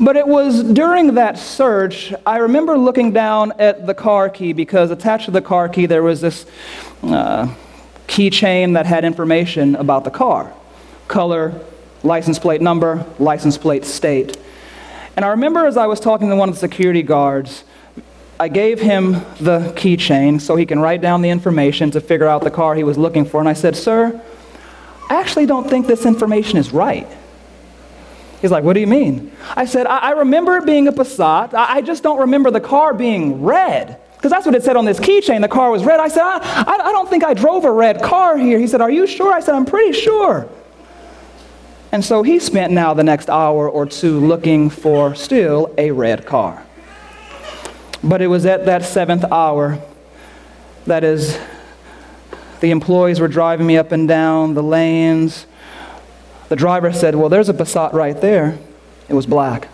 But 0.00 0.16
it 0.16 0.26
was 0.26 0.64
during 0.64 1.14
that 1.14 1.38
search, 1.38 2.12
I 2.26 2.38
remember 2.38 2.76
looking 2.76 3.12
down 3.12 3.52
at 3.60 3.86
the 3.86 3.94
car 3.94 4.28
key 4.28 4.52
because 4.52 4.90
attached 4.90 5.26
to 5.26 5.30
the 5.30 5.40
car 5.40 5.68
key 5.68 5.86
there 5.86 6.02
was 6.02 6.20
this 6.20 6.44
uh, 7.04 7.54
keychain 8.08 8.74
that 8.74 8.86
had 8.86 9.04
information 9.04 9.76
about 9.76 10.02
the 10.02 10.10
car 10.10 10.52
color, 11.06 11.54
license 12.02 12.40
plate 12.40 12.60
number, 12.60 13.06
license 13.20 13.56
plate 13.56 13.84
state. 13.84 14.36
And 15.14 15.24
I 15.24 15.28
remember 15.28 15.66
as 15.66 15.76
I 15.76 15.86
was 15.86 16.00
talking 16.00 16.30
to 16.30 16.34
one 16.34 16.48
of 16.48 16.56
the 16.56 16.60
security 16.60 17.04
guards, 17.04 17.62
I 18.40 18.48
gave 18.48 18.80
him 18.80 19.12
the 19.38 19.72
keychain 19.76 20.40
so 20.40 20.56
he 20.56 20.66
can 20.66 20.80
write 20.80 21.00
down 21.00 21.22
the 21.22 21.30
information 21.30 21.92
to 21.92 22.00
figure 22.00 22.26
out 22.26 22.42
the 22.42 22.50
car 22.50 22.74
he 22.74 22.82
was 22.82 22.98
looking 22.98 23.24
for. 23.24 23.38
And 23.38 23.48
I 23.48 23.52
said, 23.52 23.76
Sir, 23.76 24.20
I 25.10 25.20
actually 25.20 25.46
don't 25.46 25.68
think 25.68 25.86
this 25.86 26.06
information 26.06 26.58
is 26.58 26.72
right. 26.72 27.06
He's 28.40 28.50
like, 28.50 28.64
What 28.64 28.74
do 28.74 28.80
you 28.80 28.86
mean? 28.86 29.32
I 29.56 29.64
said, 29.64 29.86
I, 29.86 29.98
I 29.98 30.10
remember 30.10 30.56
it 30.56 30.66
being 30.66 30.88
a 30.88 30.92
Passat. 30.92 31.54
I, 31.54 31.76
I 31.76 31.80
just 31.80 32.02
don't 32.02 32.20
remember 32.20 32.50
the 32.50 32.60
car 32.60 32.94
being 32.94 33.42
red. 33.42 34.00
Because 34.16 34.30
that's 34.30 34.46
what 34.46 34.54
it 34.54 34.62
said 34.62 34.76
on 34.76 34.86
this 34.86 34.98
keychain. 34.98 35.42
The 35.42 35.48
car 35.48 35.70
was 35.70 35.84
red. 35.84 36.00
I 36.00 36.08
said, 36.08 36.22
I, 36.22 36.38
I, 36.66 36.88
I 36.88 36.92
don't 36.92 37.10
think 37.10 37.24
I 37.24 37.34
drove 37.34 37.66
a 37.66 37.70
red 37.70 38.02
car 38.02 38.38
here. 38.38 38.58
He 38.58 38.66
said, 38.66 38.80
Are 38.80 38.90
you 38.90 39.06
sure? 39.06 39.32
I 39.32 39.40
said, 39.40 39.54
I'm 39.54 39.66
pretty 39.66 39.98
sure. 39.98 40.48
And 41.92 42.04
so 42.04 42.22
he 42.22 42.38
spent 42.38 42.72
now 42.72 42.92
the 42.92 43.04
next 43.04 43.30
hour 43.30 43.68
or 43.68 43.86
two 43.86 44.18
looking 44.18 44.68
for 44.68 45.14
still 45.14 45.72
a 45.78 45.90
red 45.90 46.26
car. 46.26 46.66
But 48.02 48.20
it 48.20 48.26
was 48.26 48.44
at 48.46 48.66
that 48.66 48.84
seventh 48.84 49.24
hour 49.24 49.80
that 50.86 51.04
is 51.04 51.38
the 52.64 52.70
employees 52.70 53.20
were 53.20 53.28
driving 53.28 53.66
me 53.66 53.76
up 53.76 53.92
and 53.92 54.08
down 54.08 54.54
the 54.54 54.62
lanes. 54.62 55.44
The 56.48 56.56
driver 56.56 56.94
said, 56.94 57.14
Well, 57.14 57.28
there's 57.28 57.50
a 57.50 57.52
Passat 57.52 57.92
right 57.92 58.18
there. 58.18 58.58
It 59.06 59.12
was 59.12 59.26
black. 59.26 59.68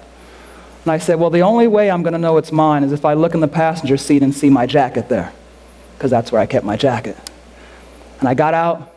And 0.82 0.91
I 0.91 0.99
said, 0.99 1.20
Well, 1.20 1.30
the 1.30 1.43
only 1.43 1.68
way 1.68 1.88
I'm 1.88 2.03
going 2.03 2.14
to 2.14 2.18
know 2.18 2.36
it's 2.36 2.51
mine 2.51 2.82
is 2.82 2.91
if 2.91 3.05
I 3.05 3.14
look 3.14 3.32
in 3.32 3.38
the 3.38 3.47
passenger 3.47 3.97
seat 3.97 4.24
and 4.24 4.34
see 4.34 4.51
my 4.51 4.66
jacket 4.66 5.09
there, 5.09 5.32
because 5.97 6.11
that's 6.11 6.32
where 6.32 6.41
I 6.41 6.47
kept 6.47 6.66
my 6.66 6.76
jacket. 6.76 7.16
And 8.18 8.28
I 8.28 8.34
got 8.34 8.55
out, 8.55 8.93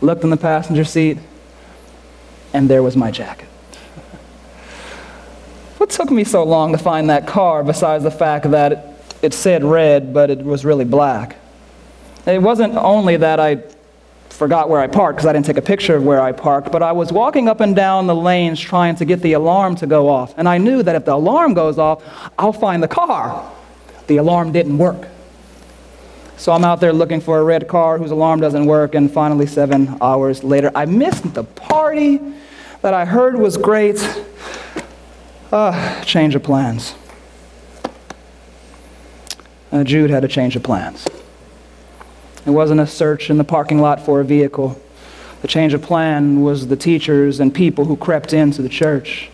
looked 0.00 0.22
in 0.22 0.30
the 0.30 0.36
passenger 0.36 0.84
seat, 0.84 1.18
and 2.52 2.70
there 2.70 2.84
was 2.84 2.96
my 2.96 3.10
jacket. 3.10 3.48
what 5.78 5.90
took 5.90 6.12
me 6.12 6.22
so 6.22 6.44
long 6.44 6.70
to 6.70 6.78
find 6.78 7.10
that 7.10 7.26
car, 7.26 7.64
besides 7.64 8.04
the 8.04 8.12
fact 8.12 8.48
that 8.52 8.70
it, 8.70 8.78
it 9.22 9.34
said 9.34 9.64
red, 9.64 10.14
but 10.14 10.30
it 10.30 10.44
was 10.44 10.64
really 10.64 10.84
black? 10.84 11.41
It 12.26 12.40
wasn't 12.40 12.76
only 12.76 13.16
that 13.16 13.40
I 13.40 13.62
forgot 14.28 14.68
where 14.68 14.80
I 14.80 14.86
parked 14.86 15.18
because 15.18 15.28
I 15.28 15.32
didn't 15.32 15.46
take 15.46 15.56
a 15.56 15.62
picture 15.62 15.96
of 15.96 16.04
where 16.04 16.20
I 16.20 16.32
parked, 16.32 16.72
but 16.72 16.82
I 16.82 16.92
was 16.92 17.12
walking 17.12 17.48
up 17.48 17.60
and 17.60 17.76
down 17.76 18.06
the 18.06 18.14
lanes 18.14 18.60
trying 18.60 18.96
to 18.96 19.04
get 19.04 19.20
the 19.20 19.34
alarm 19.34 19.76
to 19.76 19.86
go 19.86 20.08
off. 20.08 20.34
And 20.36 20.48
I 20.48 20.58
knew 20.58 20.82
that 20.82 20.94
if 20.96 21.04
the 21.04 21.14
alarm 21.14 21.54
goes 21.54 21.78
off, 21.78 22.02
I'll 22.38 22.52
find 22.52 22.82
the 22.82 22.88
car. 22.88 23.50
The 24.06 24.16
alarm 24.16 24.52
didn't 24.52 24.78
work. 24.78 25.08
So 26.36 26.50
I'm 26.50 26.64
out 26.64 26.80
there 26.80 26.92
looking 26.92 27.20
for 27.20 27.38
a 27.38 27.44
red 27.44 27.68
car 27.68 27.98
whose 27.98 28.10
alarm 28.10 28.40
doesn't 28.40 28.66
work, 28.66 28.96
and 28.96 29.08
finally, 29.08 29.46
seven 29.46 29.96
hours 30.00 30.42
later, 30.42 30.72
I 30.74 30.86
missed 30.86 31.34
the 31.34 31.44
party 31.44 32.20
that 32.80 32.94
I 32.94 33.04
heard 33.04 33.36
was 33.36 33.56
great. 33.56 34.00
Uh, 35.52 36.02
change 36.02 36.34
of 36.34 36.42
plans. 36.42 36.94
Uh, 39.70 39.84
Jude 39.84 40.10
had 40.10 40.24
a 40.24 40.28
change 40.28 40.56
of 40.56 40.62
plans. 40.62 41.06
It 42.44 42.50
wasn't 42.50 42.80
a 42.80 42.86
search 42.86 43.30
in 43.30 43.38
the 43.38 43.44
parking 43.44 43.80
lot 43.80 44.04
for 44.04 44.20
a 44.20 44.24
vehicle. 44.24 44.80
The 45.42 45.48
change 45.48 45.74
of 45.74 45.82
plan 45.82 46.42
was 46.42 46.66
the 46.66 46.76
teachers 46.76 47.40
and 47.40 47.54
people 47.54 47.84
who 47.84 47.96
crept 47.96 48.32
into 48.32 48.62
the 48.62 48.68
church 48.68 49.30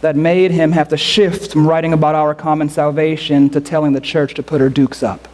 that 0.00 0.16
made 0.16 0.50
him 0.50 0.72
have 0.72 0.88
to 0.88 0.96
shift 0.96 1.52
from 1.52 1.66
writing 1.66 1.92
about 1.92 2.14
our 2.14 2.34
common 2.34 2.68
salvation 2.68 3.48
to 3.50 3.60
telling 3.60 3.92
the 3.92 4.00
church 4.00 4.34
to 4.34 4.42
put 4.42 4.60
her 4.60 4.68
dukes 4.68 5.02
up. 5.02 5.28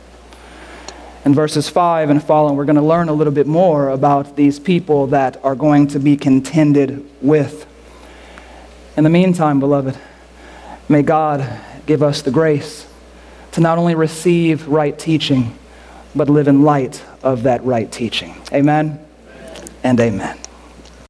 In 1.24 1.34
verses 1.34 1.68
5 1.68 2.10
and 2.10 2.22
following, 2.22 2.56
we're 2.56 2.64
going 2.64 2.76
to 2.76 2.82
learn 2.82 3.08
a 3.08 3.12
little 3.12 3.32
bit 3.32 3.46
more 3.46 3.90
about 3.90 4.36
these 4.36 4.58
people 4.58 5.08
that 5.08 5.42
are 5.44 5.54
going 5.54 5.88
to 5.88 5.98
be 5.98 6.16
contended 6.16 7.06
with. 7.20 7.66
In 8.96 9.04
the 9.04 9.10
meantime, 9.10 9.60
beloved, 9.60 9.98
may 10.88 11.02
God 11.02 11.46
give 11.86 12.02
us 12.02 12.22
the 12.22 12.30
grace 12.30 12.86
to 13.52 13.60
not 13.60 13.78
only 13.78 13.94
receive 13.94 14.68
right 14.68 14.98
teaching, 14.98 15.58
but 16.14 16.28
live 16.28 16.48
in 16.48 16.62
light 16.62 17.02
of 17.22 17.42
that 17.44 17.64
right 17.64 17.90
teaching. 17.90 18.34
Amen 18.52 18.98
and 19.82 20.00
amen. 20.00 20.38